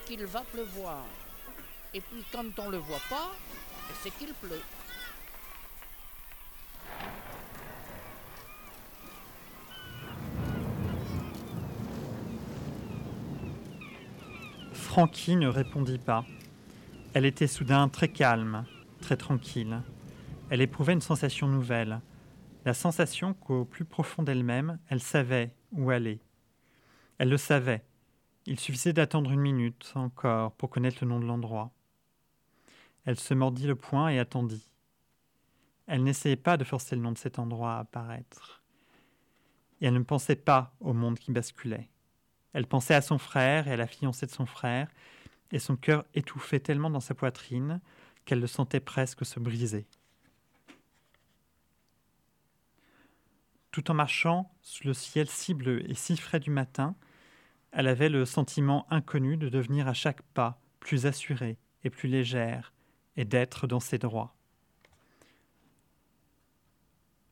qu'il 0.00 0.24
va 0.26 0.40
pleuvoir. 0.42 1.04
Et 1.94 2.00
puis 2.00 2.24
quand 2.32 2.44
on 2.58 2.66
ne 2.66 2.72
le 2.72 2.78
voit 2.78 3.00
pas, 3.08 3.30
c'est 4.02 4.10
qu'il 4.10 4.32
pleut. 4.34 4.62
Frankie 14.72 15.36
ne 15.36 15.48
répondit 15.48 15.98
pas. 15.98 16.24
Elle 17.14 17.24
était 17.24 17.46
soudain 17.46 17.88
très 17.88 18.08
calme, 18.08 18.64
très 19.00 19.16
tranquille. 19.16 19.80
Elle 20.50 20.60
éprouvait 20.60 20.94
une 20.94 21.00
sensation 21.00 21.46
nouvelle, 21.46 22.00
la 22.64 22.74
sensation 22.74 23.32
qu'au 23.34 23.64
plus 23.64 23.84
profond 23.84 24.22
d'elle-même, 24.22 24.78
elle 24.88 25.00
savait 25.00 25.54
où 25.72 25.90
aller. 25.90 26.20
Elle 27.18 27.28
le 27.28 27.36
savait, 27.36 27.84
il 28.50 28.58
suffisait 28.58 28.94
d'attendre 28.94 29.30
une 29.30 29.42
minute 29.42 29.92
encore 29.94 30.52
pour 30.52 30.70
connaître 30.70 31.04
le 31.04 31.10
nom 31.10 31.20
de 31.20 31.26
l'endroit. 31.26 31.70
Elle 33.04 33.20
se 33.20 33.34
mordit 33.34 33.66
le 33.66 33.74
poing 33.74 34.08
et 34.08 34.18
attendit. 34.18 34.70
Elle 35.86 36.02
n'essayait 36.02 36.34
pas 36.34 36.56
de 36.56 36.64
forcer 36.64 36.96
le 36.96 37.02
nom 37.02 37.12
de 37.12 37.18
cet 37.18 37.38
endroit 37.38 37.74
à 37.74 37.80
apparaître. 37.80 38.62
Et 39.82 39.86
elle 39.86 39.92
ne 39.92 40.02
pensait 40.02 40.34
pas 40.34 40.74
au 40.80 40.94
monde 40.94 41.18
qui 41.18 41.30
basculait. 41.30 41.90
Elle 42.54 42.66
pensait 42.66 42.94
à 42.94 43.02
son 43.02 43.18
frère 43.18 43.68
et 43.68 43.72
à 43.72 43.76
la 43.76 43.86
fiancée 43.86 44.24
de 44.24 44.30
son 44.30 44.46
frère, 44.46 44.88
et 45.52 45.58
son 45.58 45.76
cœur 45.76 46.06
étouffait 46.14 46.58
tellement 46.58 46.88
dans 46.88 47.00
sa 47.00 47.14
poitrine 47.14 47.82
qu'elle 48.24 48.40
le 48.40 48.46
sentait 48.46 48.80
presque 48.80 49.26
se 49.26 49.38
briser. 49.38 49.86
Tout 53.72 53.90
en 53.90 53.94
marchant 53.94 54.50
sous 54.62 54.86
le 54.86 54.94
ciel 54.94 55.28
si 55.28 55.52
bleu 55.52 55.86
et 55.90 55.94
si 55.94 56.16
frais 56.16 56.40
du 56.40 56.50
matin, 56.50 56.96
elle 57.72 57.86
avait 57.86 58.08
le 58.08 58.24
sentiment 58.24 58.86
inconnu 58.90 59.36
de 59.36 59.48
devenir 59.48 59.88
à 59.88 59.94
chaque 59.94 60.22
pas 60.22 60.60
plus 60.80 61.06
assurée 61.06 61.58
et 61.84 61.90
plus 61.90 62.08
légère, 62.08 62.72
et 63.16 63.24
d'être 63.24 63.66
dans 63.66 63.80
ses 63.80 63.98
droits. 63.98 64.34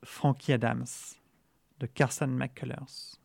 Frankie 0.02 0.52
Adams, 0.52 0.86
de 1.80 1.86
Carson 1.86 2.26
McCullers. 2.28 3.18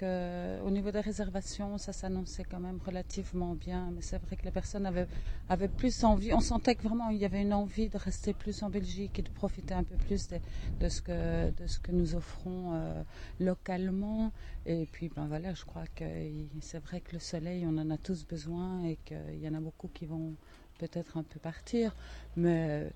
Sent 0.00 0.58
qu'au 0.62 0.70
niveau 0.70 0.90
des 0.90 1.00
réservations, 1.00 1.78
ça 1.78 1.92
s'annonçait 1.92 2.44
quand 2.44 2.60
même 2.60 2.78
relativement 2.84 3.54
bien. 3.54 3.90
Mais 3.94 4.02
c'est 4.02 4.20
vrai 4.22 4.36
que 4.36 4.44
les 4.44 4.50
personnes 4.50 4.86
avaient, 4.86 5.06
avaient 5.48 5.68
plus 5.68 6.04
envie. 6.04 6.32
On 6.32 6.40
sentait 6.40 6.74
que 6.74 6.82
vraiment 6.82 7.10
il 7.10 7.18
y 7.18 7.24
avait 7.24 7.42
une 7.42 7.52
envie 7.52 7.88
de 7.88 7.98
rester 7.98 8.32
plus 8.32 8.62
en 8.62 8.70
Belgique 8.70 9.18
et 9.18 9.22
de 9.22 9.28
profiter 9.28 9.74
un 9.74 9.82
peu 9.82 9.96
plus 9.96 10.28
de, 10.28 10.38
de 10.80 10.88
ce, 10.88 11.02
que, 11.02 11.50
de 11.50 11.66
ce 11.66 11.78
que 11.78 11.92
nous 11.92 12.14
offrons 12.14 12.74
euh, 12.74 13.02
localement. 13.40 14.32
Et 14.66 14.86
puis, 14.90 15.10
ben 15.14 15.26
voilà, 15.26 15.54
je 15.54 15.64
crois 15.64 15.84
que 15.94 16.04
c'est 16.60 16.82
vrai 16.82 17.00
que 17.00 17.12
le 17.12 17.20
soleil, 17.20 17.64
on 17.66 17.76
en 17.78 17.90
a 17.90 17.98
tous 17.98 18.26
besoin 18.26 18.84
et 18.84 18.96
qu'il 19.04 19.40
y 19.42 19.48
en 19.48 19.54
a 19.54 19.60
beaucoup 19.60 19.88
qui 19.88 20.06
vont 20.06 20.34
peut-être 20.78 21.16
un 21.16 21.22
peu 21.22 21.38
partir. 21.38 21.94
Mais 22.36 22.90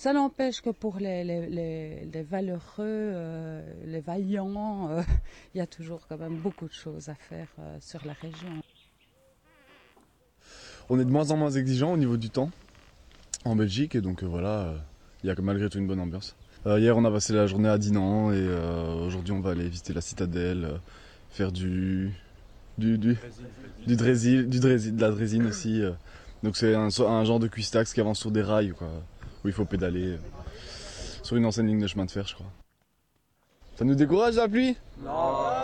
ça 0.00 0.14
n'empêche 0.14 0.62
que 0.62 0.70
pour 0.70 0.96
les, 0.96 1.24
les, 1.24 1.46
les, 1.46 2.08
les 2.10 2.22
valeureux, 2.22 2.62
euh, 2.78 3.60
les 3.84 4.00
vaillants, 4.00 4.88
euh, 4.88 5.02
il 5.54 5.58
y 5.58 5.60
a 5.60 5.66
toujours 5.66 6.06
quand 6.08 6.16
même 6.16 6.38
beaucoup 6.38 6.66
de 6.66 6.72
choses 6.72 7.10
à 7.10 7.14
faire 7.14 7.48
euh, 7.58 7.76
sur 7.82 8.00
la 8.06 8.14
région. 8.14 8.48
On 10.88 10.98
est 10.98 11.04
de 11.04 11.10
moins 11.10 11.30
en 11.32 11.36
moins 11.36 11.50
exigeant 11.50 11.92
au 11.92 11.98
niveau 11.98 12.16
du 12.16 12.30
temps 12.30 12.50
en 13.44 13.54
Belgique 13.54 13.94
et 13.94 14.00
donc 14.00 14.24
voilà, 14.24 14.72
il 15.22 15.26
y 15.26 15.30
a 15.30 15.34
malgré 15.42 15.68
tout 15.68 15.76
une 15.76 15.86
bonne 15.86 16.00
ambiance. 16.00 16.34
hier 16.64 16.96
on 16.96 17.04
a 17.04 17.10
passé 17.10 17.34
la 17.34 17.46
journée 17.46 17.68
à 17.68 17.76
Dinan 17.76 18.32
et 18.32 18.48
aujourd'hui 19.04 19.34
on 19.34 19.40
va 19.40 19.50
aller 19.50 19.68
visiter 19.68 19.92
la 19.92 20.00
citadelle, 20.00 20.80
faire 21.28 21.52
du 21.52 22.10
du 22.78 22.96
du 22.96 23.18
du 23.86 23.96
drésil, 23.96 24.48
du 24.48 24.60
drésil, 24.60 24.96
de 24.96 25.00
la 25.02 25.10
drésine 25.10 25.46
aussi. 25.46 25.82
donc 26.42 26.56
c'est 26.56 26.74
un, 26.74 26.88
un, 26.88 27.24
genre 27.24 27.38
de 27.38 27.48
cuistax 27.48 27.92
qui 27.92 28.00
avance 28.00 28.18
sur 28.18 28.30
des 28.30 28.42
rails 28.42 28.70
quoi 28.70 28.90
où 29.44 29.48
il 29.48 29.52
faut 29.52 29.64
pédaler 29.64 30.18
sur 31.22 31.36
une 31.36 31.46
ancienne 31.46 31.66
ligne 31.66 31.80
de 31.80 31.86
chemin 31.86 32.04
de 32.04 32.10
fer, 32.10 32.26
je 32.26 32.34
crois. 32.34 32.46
Ça 33.76 33.84
nous 33.84 33.94
décourage 33.94 34.36
la 34.36 34.48
pluie? 34.48 34.76
Non 35.02 35.12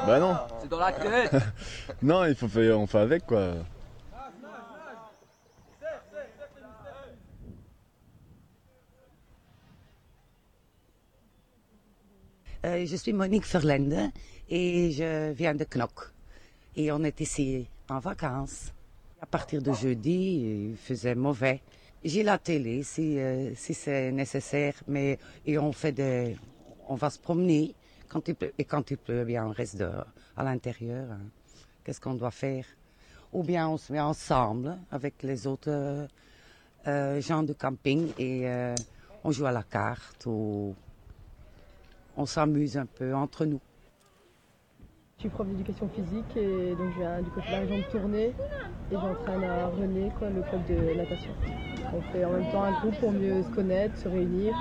Bah 0.07 0.19
non 0.19 0.37
C'est 0.63 0.69
dans 0.69 0.79
la 0.79 0.93
tête 0.93 1.35
Non, 2.03 2.25
il 2.25 2.35
faut 2.35 2.49
faire, 2.49 2.79
on 2.81 2.87
fait 2.87 2.99
avec 2.99 3.27
quoi. 3.27 3.57
Euh, 12.65 12.85
je 12.85 12.97
suis 12.97 13.13
Monique 13.13 13.47
Verlende 13.47 14.11
et 14.49 14.91
je 14.91 15.33
viens 15.33 15.55
de 15.55 15.65
Knock. 15.65 16.11
Et 16.75 16.91
on 16.91 17.05
est 17.05 17.21
ici 17.21 17.69
en 17.89 18.01
vacances. 18.01 18.73
À 19.21 19.27
partir 19.27 19.63
de 19.63 19.73
jeudi, 19.73 20.71
il 20.71 20.77
faisait 20.77 21.15
mauvais. 21.15 21.61
J'ai 22.07 22.23
la 22.23 22.39
télé 22.39 22.85
si, 22.85 23.19
euh, 23.19 23.53
si 23.57 23.75
c'est 23.75 24.13
nécessaire, 24.13 24.75
mais 24.87 25.19
et 25.45 25.59
on 25.59 25.73
fait 25.73 25.91
des, 25.91 26.37
on 26.87 26.95
va 26.95 27.11
se 27.11 27.19
promener 27.19 27.75
quand 28.09 28.29
il 28.29 28.37
pleut 28.37 28.53
et 28.57 28.65
quand 28.65 28.89
il 28.93 28.97
pleut, 28.97 29.25
bien 29.25 29.45
on 29.45 29.51
reste 29.51 29.77
dehors, 29.77 30.07
à 30.37 30.45
l'intérieur. 30.45 31.11
Hein. 31.11 31.19
Qu'est-ce 31.83 32.01
qu'on 32.01 32.15
doit 32.15 32.31
faire? 32.31 32.65
Ou 33.33 33.43
bien 33.43 33.69
on 33.69 33.77
se 33.77 33.93
met 33.93 33.99
ensemble 33.99 34.79
avec 34.93 35.25
les 35.25 35.49
autres 35.49 36.07
euh, 36.87 37.21
gens 37.21 37.43
de 37.43 37.53
camping 37.53 38.13
et 38.19 38.49
euh, 38.49 38.77
on 39.25 39.33
joue 39.33 39.47
à 39.47 39.51
la 39.51 39.65
carte 39.65 40.27
ou 40.27 40.77
on 42.17 42.25
s'amuse 42.25 42.77
un 42.77 42.87
peu 42.87 43.17
entre 43.17 43.45
nous. 43.47 43.61
Je 45.17 45.23
suis 45.23 45.29
prof 45.31 45.47
d'éducation 45.47 45.89
physique 45.89 46.37
et 46.37 46.75
donc 46.75 46.93
je 46.93 47.01
viens 47.01 47.23
du 47.23 47.31
côté 47.31 47.47
de 47.47 47.53
la 47.53 47.61
région 47.61 47.79
de 47.79 48.17
et 48.19 48.35
j'entraîne 48.93 49.45
à 49.45 49.69
René, 49.69 50.13
quoi, 50.19 50.29
le 50.29 50.43
club 50.43 50.63
de 50.67 50.95
natation. 50.95 51.33
On 51.95 52.03
fait 52.13 52.23
en 52.23 52.33
même 52.33 52.45
temps 52.53 52.63
un 52.63 52.71
groupe 52.71 52.95
pour 53.01 53.13
mieux 53.13 53.43
se 53.43 53.51
connaître, 53.51 53.97
se 53.97 54.09
réunir. 54.09 54.53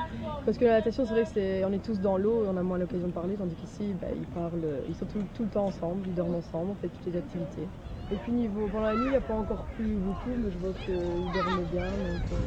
Parce 0.46 0.58
que 0.58 0.64
la 0.64 0.78
natation, 0.78 1.04
c'est 1.06 1.12
vrai 1.12 1.26
qu'on 1.26 1.40
est, 1.42 1.66
on 1.66 1.74
est 1.74 1.84
tous 1.84 2.00
dans 2.00 2.18
l'eau 2.18 2.46
et 2.46 2.48
on 2.48 2.56
a 2.56 2.64
moins 2.64 2.78
l'occasion 2.78 3.08
de 3.08 3.12
parler, 3.12 3.36
tandis 3.36 3.56
qu'ici, 3.56 3.94
bah, 4.00 4.08
ils 4.16 4.26
parlent, 4.28 4.80
ils 4.88 4.96
sont 4.96 5.06
tout, 5.06 5.44
le 5.44 5.50
temps 5.50 5.66
ensemble, 5.66 6.08
ils 6.08 6.16
dorment 6.16 6.36
ensemble, 6.36 6.72
on 6.72 6.76
fait 6.76 6.88
toutes 6.88 7.06
les 7.06 7.18
activités. 7.18 7.68
Et 8.14 8.16
puis 8.16 8.32
niveau 8.32 8.66
pendant 8.72 8.86
la 8.86 8.96
nuit, 8.96 9.08
il 9.08 9.10
n'y 9.10 9.18
a 9.18 9.22
pas 9.22 9.34
encore 9.34 9.66
plu 9.76 9.84
beaucoup, 9.84 10.30
mais 10.38 10.50
je 10.52 10.58
vois 10.58 10.72
qu'ils 10.86 11.34
dorment 11.34 11.66
bien, 11.66 11.84
donc 11.84 12.22
euh, 12.32 12.38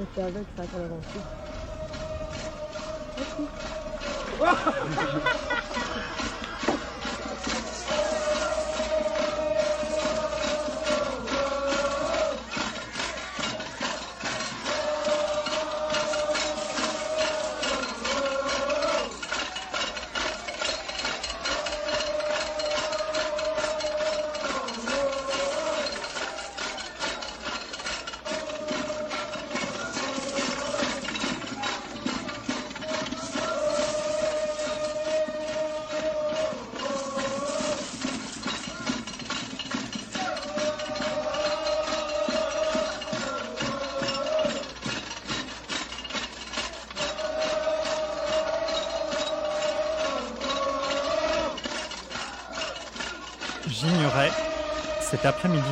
on 0.00 0.06
fait 0.14 0.22
avec, 0.22 0.46
ça 0.56 0.62
a 0.62 0.84
avancé. 0.84 1.18
Merci. 3.18 3.48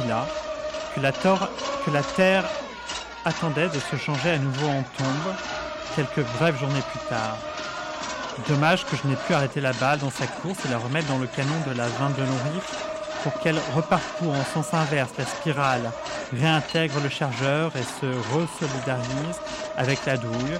Que 0.06 1.00
la 1.90 2.02
Terre 2.02 2.44
attendait 3.24 3.68
de 3.68 3.80
se 3.80 3.96
changer 3.96 4.30
à 4.30 4.38
nouveau 4.38 4.68
en 4.68 4.82
tombe 4.96 5.34
quelques 5.96 6.24
brèves 6.38 6.58
journées 6.58 6.82
plus 6.92 7.08
tard. 7.08 7.36
Dommage 8.48 8.84
que 8.84 8.96
je 8.96 9.08
n'ai 9.08 9.16
pu 9.16 9.34
arrêter 9.34 9.60
la 9.60 9.72
balle 9.72 9.98
dans 9.98 10.10
sa 10.10 10.26
course 10.26 10.64
et 10.64 10.68
la 10.68 10.78
remettre 10.78 11.08
dans 11.08 11.18
le 11.18 11.26
canon 11.26 11.56
de 11.66 11.76
la 11.76 11.88
22 11.88 12.22
Longriff 12.22 12.86
pour 13.24 13.40
qu'elle 13.40 13.58
reparcourt 13.74 14.32
en 14.32 14.44
sens 14.44 14.72
inverse 14.74 15.10
la 15.18 15.24
spirale, 15.24 15.90
réintègre 16.38 17.00
le 17.02 17.08
chargeur 17.08 17.72
et 17.74 17.82
se 17.82 18.06
resolidarise 18.32 19.40
avec 19.76 20.06
la 20.06 20.16
douille, 20.16 20.58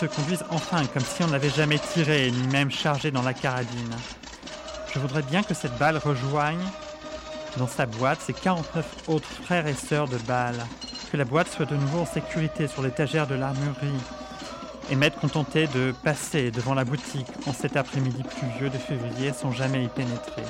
se 0.00 0.06
conduise 0.06 0.44
enfin 0.50 0.84
comme 0.86 1.04
si 1.04 1.22
on 1.22 1.28
n'avait 1.28 1.50
jamais 1.50 1.78
tiré 1.78 2.32
ni 2.32 2.48
même 2.48 2.72
chargé 2.72 3.12
dans 3.12 3.22
la 3.22 3.34
carabine. 3.34 3.94
Je 4.92 4.98
voudrais 4.98 5.22
bien 5.22 5.44
que 5.44 5.54
cette 5.54 5.78
balle 5.78 5.98
rejoigne 5.98 6.64
dans 7.58 7.66
sa 7.66 7.86
boîte 7.86 8.20
ses 8.20 8.32
49 8.32 8.86
autres 9.08 9.28
frères 9.42 9.66
et 9.66 9.74
sœurs 9.74 10.08
de 10.08 10.16
balles, 10.18 10.64
que 11.10 11.16
la 11.16 11.24
boîte 11.24 11.48
soit 11.48 11.66
de 11.66 11.76
nouveau 11.76 12.00
en 12.00 12.06
sécurité 12.06 12.68
sur 12.68 12.82
l'étagère 12.82 13.26
de 13.26 13.34
l'armurerie, 13.34 14.00
et 14.90 14.96
m'être 14.96 15.20
contenté 15.20 15.66
de 15.66 15.92
passer 16.04 16.50
devant 16.50 16.74
la 16.74 16.84
boutique 16.84 17.26
en 17.46 17.52
cet 17.52 17.76
après-midi 17.76 18.22
pluvieux 18.22 18.70
de 18.70 18.78
février 18.78 19.32
sans 19.32 19.52
jamais 19.52 19.84
y 19.84 19.88
pénétrer. 19.88 20.44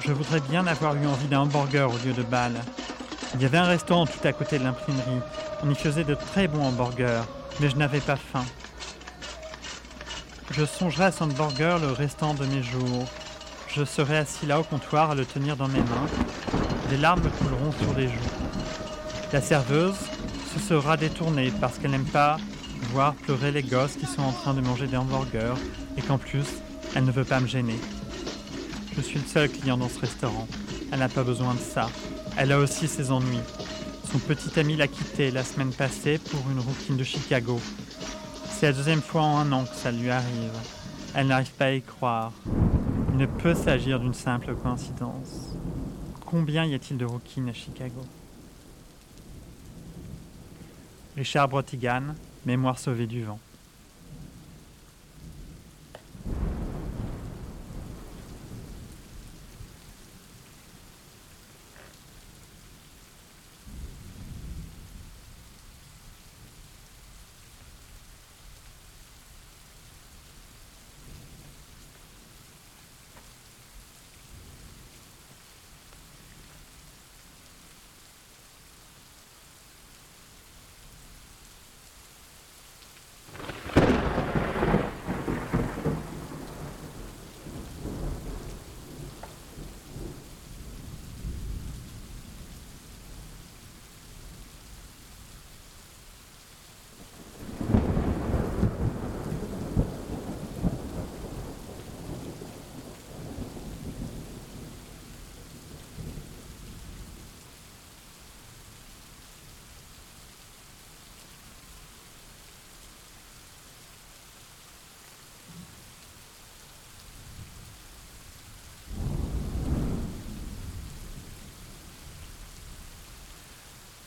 Je 0.00 0.12
voudrais 0.12 0.40
bien 0.40 0.66
avoir 0.66 0.94
eu 0.94 1.06
envie 1.06 1.26
d'un 1.26 1.40
hamburger 1.40 1.90
au 1.92 1.98
lieu 2.06 2.12
de 2.12 2.22
balles. 2.22 2.60
Il 3.34 3.42
y 3.42 3.44
avait 3.44 3.58
un 3.58 3.66
restaurant 3.66 4.06
tout 4.06 4.26
à 4.26 4.32
côté 4.32 4.58
de 4.58 4.64
l'imprimerie. 4.64 5.20
On 5.62 5.70
y 5.70 5.74
faisait 5.74 6.04
de 6.04 6.14
très 6.14 6.48
bons 6.48 6.64
hamburgers, 6.64 7.24
mais 7.60 7.68
je 7.68 7.76
n'avais 7.76 8.00
pas 8.00 8.16
faim. 8.16 8.44
Je 10.52 10.64
songerai 10.64 11.06
à 11.06 11.12
ce 11.12 11.24
hamburger 11.24 11.78
le 11.78 11.90
restant 11.90 12.34
de 12.34 12.46
mes 12.46 12.62
jours. 12.62 13.06
Je 13.76 13.84
serai 13.84 14.16
assis 14.16 14.46
là 14.46 14.58
au 14.58 14.62
comptoir 14.62 15.10
à 15.10 15.14
le 15.14 15.26
tenir 15.26 15.54
dans 15.54 15.68
mes 15.68 15.80
mains. 15.80 16.06
Des 16.88 16.96
larmes 16.96 17.20
me 17.20 17.28
couleront 17.28 17.72
sur 17.72 17.92
les 17.94 18.06
joues. 18.08 18.14
La 19.34 19.42
serveuse 19.42 19.98
se 20.54 20.58
sera 20.58 20.96
détournée 20.96 21.52
parce 21.60 21.76
qu'elle 21.76 21.90
n'aime 21.90 22.06
pas 22.06 22.38
voir 22.92 23.14
pleurer 23.14 23.52
les 23.52 23.62
gosses 23.62 23.96
qui 23.96 24.06
sont 24.06 24.22
en 24.22 24.32
train 24.32 24.54
de 24.54 24.62
manger 24.62 24.86
des 24.86 24.96
hamburgers 24.96 25.56
et 25.98 26.00
qu'en 26.00 26.16
plus, 26.16 26.46
elle 26.94 27.04
ne 27.04 27.10
veut 27.10 27.24
pas 27.24 27.38
me 27.38 27.46
gêner. 27.46 27.78
Je 28.96 29.02
suis 29.02 29.18
le 29.18 29.26
seul 29.26 29.50
client 29.50 29.76
dans 29.76 29.90
ce 29.90 30.00
restaurant. 30.00 30.48
Elle 30.90 31.00
n'a 31.00 31.10
pas 31.10 31.22
besoin 31.22 31.52
de 31.52 31.60
ça. 31.60 31.90
Elle 32.38 32.52
a 32.52 32.58
aussi 32.58 32.88
ses 32.88 33.10
ennuis. 33.10 33.44
Son 34.10 34.18
petit 34.20 34.58
ami 34.58 34.76
l'a 34.76 34.88
quittée 34.88 35.30
la 35.30 35.44
semaine 35.44 35.72
passée 35.72 36.16
pour 36.16 36.40
une 36.50 36.60
rouquine 36.60 36.96
de 36.96 37.04
Chicago. 37.04 37.60
C'est 38.48 38.68
la 38.68 38.72
deuxième 38.72 39.02
fois 39.02 39.20
en 39.20 39.36
un 39.36 39.52
an 39.52 39.64
que 39.64 39.76
ça 39.76 39.90
lui 39.90 40.08
arrive. 40.08 40.52
Elle 41.14 41.26
n'arrive 41.26 41.52
pas 41.52 41.66
à 41.66 41.72
y 41.72 41.82
croire. 41.82 42.32
Il 43.16 43.20
ne 43.20 43.26
peut 43.26 43.54
s'agir 43.54 43.98
d'une 43.98 44.12
simple 44.12 44.54
coïncidence. 44.54 45.56
Combien 46.26 46.66
y 46.66 46.74
a-t-il 46.74 46.98
de 46.98 47.06
rouquines 47.06 47.48
à 47.48 47.54
Chicago? 47.54 48.02
Richard 51.16 51.48
Brotigan, 51.48 52.14
Mémoire 52.44 52.78
sauvée 52.78 53.06
du 53.06 53.24
vent. 53.24 53.38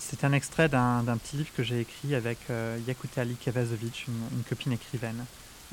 C'est 0.09 0.23
un 0.23 0.33
extrait 0.33 0.69
d'un 0.69 1.17
petit 1.23 1.37
livre 1.37 1.51
que 1.55 1.61
j'ai 1.61 1.81
écrit 1.81 2.15
avec 2.15 2.39
euh, 2.49 2.79
Yakuta 2.87 3.21
Ali 3.21 3.35
Kavazovic, 3.35 4.07
une, 4.07 4.43
copine 4.43 4.71
écrivaine. 4.71 5.23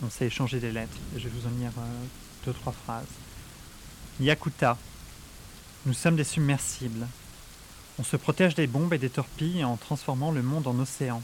On 0.03 0.11
s'est 0.11 0.27
échangé 0.27 0.61
des 0.61 0.73
lettres 0.73 0.99
et 1.17 1.21
je 1.21 1.27
vais 1.27 1.35
vous 1.35 1.47
en 1.47 1.59
lire 1.59 1.73
euh, 1.79 2.05
deux, 2.45 2.53
trois 2.53 2.75
phrases. 2.75 3.07
Yakuta, 4.21 4.77
nous 5.87 5.95
sommes 5.95 6.17
des 6.17 6.25
submersibles. 6.25 7.07
On 7.99 8.05
se 8.05 8.19
protège 8.19 8.55
des 8.55 8.67
bombes 8.67 8.93
et 8.93 8.99
des 8.99 9.09
torpilles 9.09 9.65
en 9.65 9.79
transformant 9.79 10.33
le 10.33 10.43
monde 10.43 10.67
en 10.67 10.79
océan. 10.79 11.23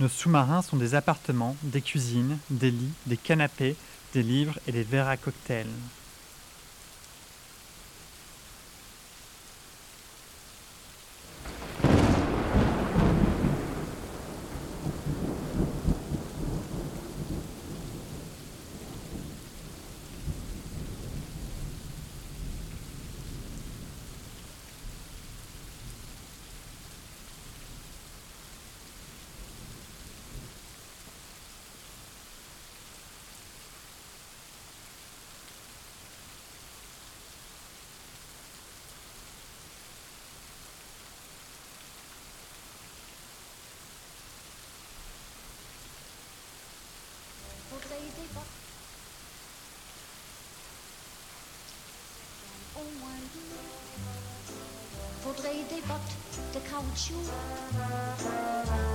Nos 0.00 0.08
sous-marins 0.08 0.62
sont 0.62 0.78
des 0.78 0.94
appartements, 0.94 1.56
des 1.62 1.82
cuisines, 1.82 2.38
des 2.48 2.70
lits, 2.70 2.94
des 3.04 3.18
canapés, 3.18 3.76
des 4.14 4.22
livres 4.22 4.58
et 4.66 4.72
des 4.72 4.82
verres 4.82 5.08
à 5.08 5.18
cocktail. 5.18 5.66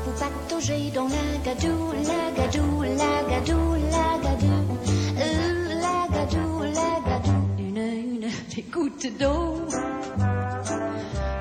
Pour 0.04 0.14
patauger 0.14 0.92
dans 0.94 1.08
la 1.08 1.38
gadou, 1.46 1.92
la 1.92 2.32
gadou, 2.36 2.82
la 2.82 3.24
gadou, 3.30 3.76
la 3.92 4.18
gadou 4.24 4.78
euh, 5.18 5.74
La 5.82 6.08
gadou, 6.12 6.64
la 6.64 6.92
gadou 7.08 7.40
Une, 7.60 7.78
une, 7.78 8.28
des 8.56 8.66
gouttes 8.74 9.08
d'eau. 9.20 9.62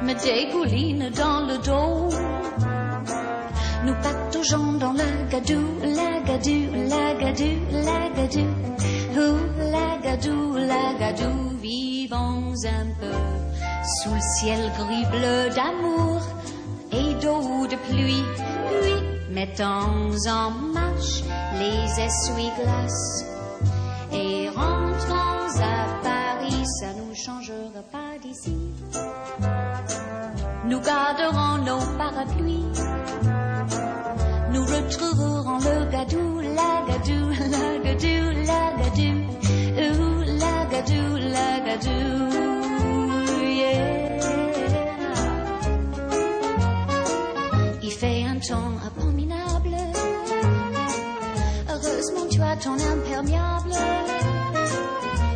Me 0.03 0.15
dégoulinent 0.15 1.11
dans 1.11 1.41
le 1.47 1.59
dos. 1.59 2.17
Nous 3.85 3.95
pataugeons 4.03 4.73
dans 4.75 4.93
la 4.93 5.13
gadou, 5.31 5.65
la 5.83 6.21
gadou, 6.21 6.71
la 6.89 7.15
gadou, 7.15 7.59
la 7.73 8.09
gadou. 8.17 8.49
Oh, 9.17 9.39
la 9.59 9.99
gadou, 10.03 10.57
la 10.57 10.95
gadou, 10.99 11.57
vivons 11.61 12.55
un 12.65 12.87
peu 13.01 13.43
sous 13.85 14.15
le 14.15 14.21
ciel 14.21 14.73
gris 14.79 15.05
bleu 15.11 15.51
d'amour 15.55 16.21
de 17.73 17.77
pluie. 17.89 18.25
Puis 18.83 19.35
mettons 19.35 20.15
en 20.29 20.51
marche 20.51 21.23
les 21.59 22.05
essuie-glaces 22.07 23.25
et 24.13 24.49
rentrons 24.49 25.61
à 25.61 26.03
Paris, 26.03 26.65
ça 26.81 26.89
nous 26.99 27.15
changera 27.15 27.83
pas 27.91 28.19
d'ici. 28.23 28.57
Nous 30.67 30.81
garderons 30.81 31.65
nos 31.65 31.81
parapluies 31.97 32.73
nous 34.53 34.65
retrouverons 34.67 35.59
le 35.59 35.91
gadou, 35.91 36.41
la 36.41 36.85
gadou, 36.87 37.31
la 37.53 37.79
gadou, 37.85 38.23
la 38.51 38.63
gadou, 38.81 39.15
ouh, 39.79 40.23
la 40.43 40.67
gadou, 40.71 41.17
la 41.17 41.61
gadou, 41.67 42.32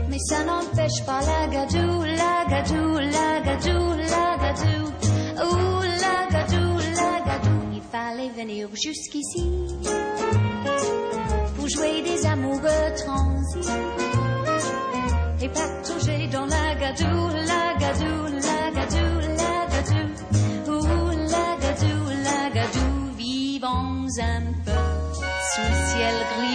Mais 0.09 0.19
ça 0.29 0.45
n'empêche 0.45 1.05
pas 1.05 1.21
la 1.21 1.49
gadou, 1.49 2.03
la 2.05 2.45
gadou, 2.49 2.99
la 2.99 3.41
gadou, 3.41 3.95
la 3.97 4.37
gadou. 4.43 4.85
Ouh, 5.43 5.83
la 5.83 6.29
gadou, 6.31 6.79
la 6.79 7.21
gadou. 7.27 7.59
Il 7.73 7.83
fallait 7.83 8.31
venir 8.31 8.69
jusqu'ici 8.75 9.51
pour 11.57 11.69
jouer 11.69 12.03
des 12.03 12.25
amoureux 12.27 12.95
transis 12.97 13.71
et 15.43 15.49
patauger 15.49 16.29
dans 16.29 16.47
la 16.47 16.75
gadou, 16.77 17.29
la 17.35 17.75
gadou, 17.81 18.27
la 18.35 18.71
gadou, 18.71 19.21
la 19.37 19.67
gadou. 19.73 20.09
Ouh, 20.71 21.11
la 21.29 21.57
gadou, 21.61 21.99
la 22.23 22.51
gadou. 22.55 22.93
Vivons 23.19 24.07
un 24.21 24.53
peu 24.65 24.81
sous 25.53 25.63
le 25.63 25.75
ciel 25.91 26.15
gris 26.39 26.46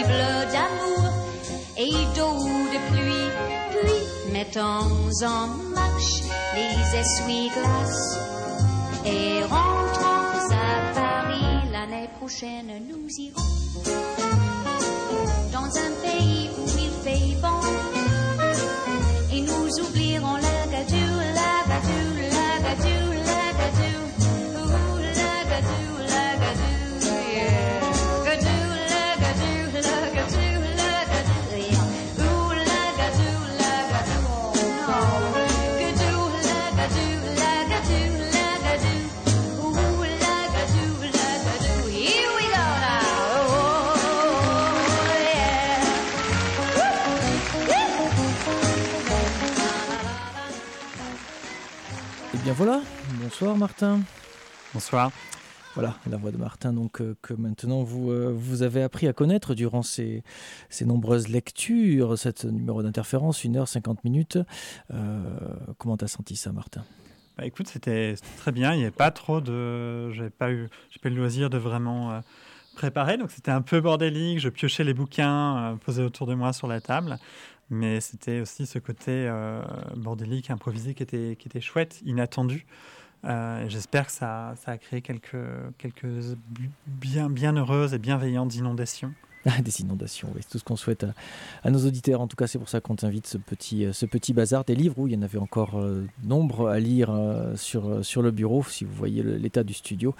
et 1.93 2.05
d'eau 2.15 2.37
de 2.73 2.79
pluie, 2.91 3.29
puis 3.71 4.31
mettons 4.31 4.85
en 5.25 5.47
marche 5.75 6.21
les 6.55 6.99
essuie-glaces 6.99 8.17
et 9.05 9.43
rentrons 9.43 10.49
à 10.51 10.93
Paris 10.93 11.69
l'année 11.71 12.09
prochaine. 12.19 12.71
Nous 12.89 13.07
irons 13.19 13.51
dans 15.51 15.71
un 15.85 15.91
pays 16.03 16.49
où 16.57 16.65
il 16.85 16.91
fait 17.03 17.35
bon 17.41 17.61
et 19.33 19.41
nous 19.41 19.67
oublierons 19.79 20.00
bien 52.51 52.65
voilà, 52.65 52.81
bonsoir 53.21 53.55
Martin. 53.55 54.01
Bonsoir. 54.73 55.11
Voilà, 55.73 55.95
la 56.09 56.17
voix 56.17 56.31
de 56.31 56.37
Martin, 56.37 56.73
donc 56.73 56.99
euh, 56.99 57.15
que 57.21 57.33
maintenant 57.33 57.81
vous, 57.83 58.11
euh, 58.11 58.33
vous 58.35 58.61
avez 58.61 58.83
appris 58.83 59.07
à 59.07 59.13
connaître 59.13 59.53
durant 59.53 59.83
ces, 59.83 60.21
ces 60.69 60.83
nombreuses 60.83 61.29
lectures, 61.29 62.17
cette 62.17 62.43
numéro 62.43 62.83
d'interférence, 62.83 63.45
1h50 63.45 63.99
minutes. 64.03 64.37
Euh, 64.93 65.21
comment 65.77 65.95
t'as 65.95 66.07
senti 66.07 66.35
ça, 66.35 66.51
Martin? 66.51 66.83
Bah, 67.37 67.45
écoute, 67.45 67.69
c'était 67.69 68.15
très 68.37 68.51
bien. 68.51 68.73
Il 68.73 68.79
n'y 68.79 68.83
avait 68.83 68.91
pas 68.91 69.11
trop 69.11 69.39
de. 69.39 70.11
J'avais 70.11 70.29
pas 70.29 70.51
eu, 70.51 70.67
j'ai 70.89 70.99
pas 70.99 71.07
eu 71.07 71.13
le 71.13 71.19
loisir 71.19 71.49
de 71.49 71.57
vraiment 71.57 72.11
euh, 72.11 72.19
préparer, 72.75 73.17
donc 73.17 73.31
c'était 73.31 73.51
un 73.51 73.61
peu 73.61 73.79
bordélique. 73.79 74.39
Je 74.39 74.49
piochais 74.49 74.83
les 74.83 74.93
bouquins 74.93 75.77
posés 75.85 76.03
autour 76.03 76.27
de 76.27 76.33
moi 76.33 76.51
sur 76.51 76.67
la 76.67 76.81
table, 76.81 77.17
mais 77.71 78.01
c'était 78.01 78.41
aussi 78.41 78.67
ce 78.67 78.77
côté 78.77 79.11
euh, 79.11 79.63
bordélique, 79.95 80.51
improvisé 80.51 80.93
qui 80.93 81.01
était, 81.01 81.37
qui 81.39 81.47
était 81.47 81.61
chouette, 81.61 82.01
inattendu. 82.05 82.65
Euh, 83.23 83.65
J'espère 83.69 84.07
que 84.07 84.11
ça, 84.11 84.53
ça 84.57 84.71
a 84.71 84.77
créé 84.77 85.01
quelques, 85.01 85.37
quelques 85.77 86.35
bien, 86.85 87.29
bien 87.29 87.53
heureuses 87.55 87.93
et 87.93 87.97
bienveillantes 87.97 88.55
inondations. 88.55 89.13
Des 89.63 89.81
inondations, 89.81 90.29
oui, 90.35 90.41
c'est 90.43 90.49
tout 90.49 90.59
ce 90.59 90.63
qu'on 90.63 90.75
souhaite 90.75 91.03
à, 91.03 91.13
à, 91.63 91.71
nos 91.71 91.85
auditeurs. 91.85 92.21
En 92.21 92.27
tout 92.27 92.35
cas, 92.35 92.47
c'est 92.47 92.59
pour 92.59 92.69
ça 92.69 92.79
qu'on 92.79 92.95
t'invite 92.95 93.27
ce 93.27 93.37
petit, 93.37 93.87
ce 93.91 94.05
petit 94.05 94.33
bazar 94.33 94.63
des 94.63 94.75
livres 94.75 94.99
où 94.99 95.07
il 95.07 95.13
y 95.13 95.17
en 95.17 95.21
avait 95.23 95.39
encore 95.39 95.79
euh, 95.79 96.05
nombre 96.23 96.67
à 96.69 96.79
lire 96.79 97.09
euh, 97.09 97.55
sur, 97.55 98.05
sur 98.05 98.21
le 98.21 98.31
bureau, 98.31 98.63
si 98.63 98.85
vous 98.85 98.93
voyez 98.93 99.23
l'état 99.23 99.63
du 99.63 99.73
studio. 99.73 100.15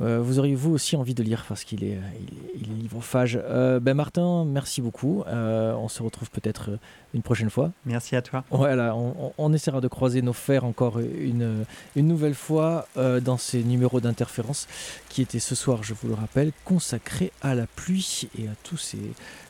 Euh, 0.00 0.20
vous 0.20 0.38
auriez 0.38 0.54
vous 0.54 0.72
aussi 0.72 0.96
envie 0.96 1.14
de 1.14 1.22
lire 1.22 1.44
parce 1.48 1.64
qu'il 1.64 1.84
est, 1.84 1.98
il, 2.20 2.62
il 2.62 2.72
est 2.72 2.82
livrophage. 2.82 3.36
ben 3.36 3.94
Martin, 3.94 4.44
merci 4.44 4.82
beaucoup. 4.82 5.22
on 5.26 5.88
se 5.88 6.02
retrouve 6.02 6.30
peut-être 6.30 6.70
une 7.14 7.22
prochaine 7.22 7.50
fois. 7.50 7.72
Merci 7.86 8.16
à 8.16 8.22
toi. 8.22 8.44
Voilà, 8.50 8.96
on, 8.96 9.32
on, 9.38 9.52
essaiera 9.52 9.80
de 9.80 9.88
croiser 9.88 10.20
nos 10.22 10.32
fers 10.32 10.64
encore 10.64 10.98
une, 10.98 11.64
une 11.96 12.06
nouvelle 12.06 12.34
fois 12.34 12.86
dans 12.96 13.36
ces 13.36 13.62
numéros 13.62 14.00
d'interférence 14.00 14.66
qui 15.08 15.22
étaient 15.22 15.38
ce 15.38 15.54
soir, 15.54 15.82
je 15.82 15.94
vous 15.94 16.08
le 16.08 16.14
rappelle, 16.14 16.52
consacrés 16.64 17.32
à 17.42 17.54
la 17.54 17.66
pluie 17.66 18.28
et 18.38 18.47
tous 18.62 18.76
ces, 18.76 18.98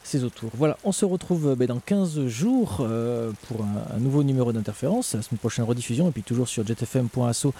ces 0.04 0.24
autours. 0.24 0.50
Voilà, 0.54 0.78
on 0.84 0.92
se 0.92 1.04
retrouve 1.04 1.54
ben, 1.54 1.66
dans 1.66 1.80
15 1.80 2.26
jours 2.26 2.78
euh, 2.80 3.32
pour 3.48 3.62
un, 3.62 3.96
un, 3.96 3.98
nouveau 3.98 4.22
numéro 4.22 4.52
d'interférence, 4.52 5.14
la 5.14 5.22
semaine 5.22 5.38
prochaine 5.38 5.64
rediffusion, 5.64 6.08
et 6.08 6.12
puis 6.12 6.22
toujours 6.22 6.48
sur 6.48 6.66
jetfm.asso.fr, 6.66 7.52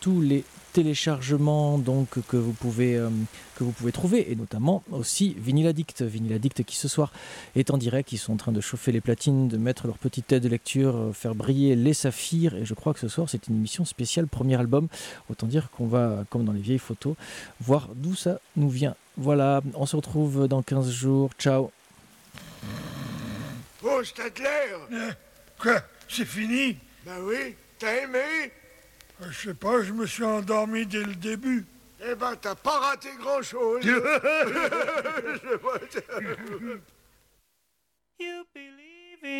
tous 0.00 0.20
les 0.20 0.44
téléchargements 0.72 1.78
donc 1.78 2.08
que 2.28 2.36
vous 2.36 2.52
pouvez 2.52 2.96
euh, 2.96 3.08
que 3.56 3.64
vous 3.64 3.72
pouvez 3.72 3.92
trouver 3.92 4.30
et 4.30 4.36
notamment 4.36 4.82
aussi 4.90 5.36
Vinyl 5.38 5.66
Addict. 5.66 6.02
Vinyl 6.02 6.32
Addict 6.32 6.64
qui 6.64 6.76
ce 6.76 6.88
soir 6.88 7.12
est 7.56 7.70
en 7.70 7.78
direct. 7.78 8.12
Ils 8.12 8.18
sont 8.18 8.32
en 8.32 8.36
train 8.36 8.52
de 8.52 8.60
chauffer 8.60 8.92
les 8.92 9.00
platines 9.00 9.48
de 9.48 9.56
mettre 9.56 9.86
leur 9.86 9.98
petite 9.98 10.26
tête 10.26 10.42
de 10.42 10.48
lecture 10.48 10.96
euh, 10.96 11.12
faire 11.12 11.34
briller 11.34 11.76
les 11.76 11.94
saphirs 11.94 12.54
et 12.54 12.64
je 12.64 12.74
crois 12.74 12.94
que 12.94 13.00
ce 13.00 13.08
soir 13.08 13.28
c'est 13.28 13.48
une 13.48 13.56
émission 13.56 13.84
spéciale 13.84 14.26
premier 14.26 14.56
album. 14.56 14.88
Autant 15.30 15.46
dire 15.46 15.70
qu'on 15.70 15.86
va 15.86 16.24
comme 16.30 16.44
dans 16.44 16.52
les 16.52 16.60
vieilles 16.60 16.78
photos 16.78 17.16
voir 17.60 17.88
d'où 17.94 18.14
ça 18.14 18.40
nous 18.56 18.70
vient. 18.70 18.94
Voilà 19.16 19.62
on 19.74 19.86
se 19.86 19.96
retrouve 19.96 20.48
dans 20.48 20.62
15 20.62 20.90
jours. 20.90 21.30
Ciao. 21.38 21.70
Oh 23.82 24.04
Stadler 24.04 24.46
euh, 24.92 25.10
Quoi? 25.58 25.82
C'est 26.08 26.24
fini? 26.24 26.76
Bah 27.04 27.12
oui, 27.22 27.54
t'as 27.78 28.02
aimé? 28.02 28.50
Euh, 29.22 29.26
je 29.30 29.48
sais 29.48 29.54
pas, 29.54 29.82
je 29.82 29.92
me 29.92 30.06
suis 30.06 30.24
endormi 30.24 30.86
dès 30.86 31.02
le 31.02 31.14
début. 31.14 31.64
Eh 32.02 32.14
ben, 32.14 32.34
t'as 32.40 32.54
pas 32.54 32.78
raté 32.78 33.10
grand-chose. 33.18 33.84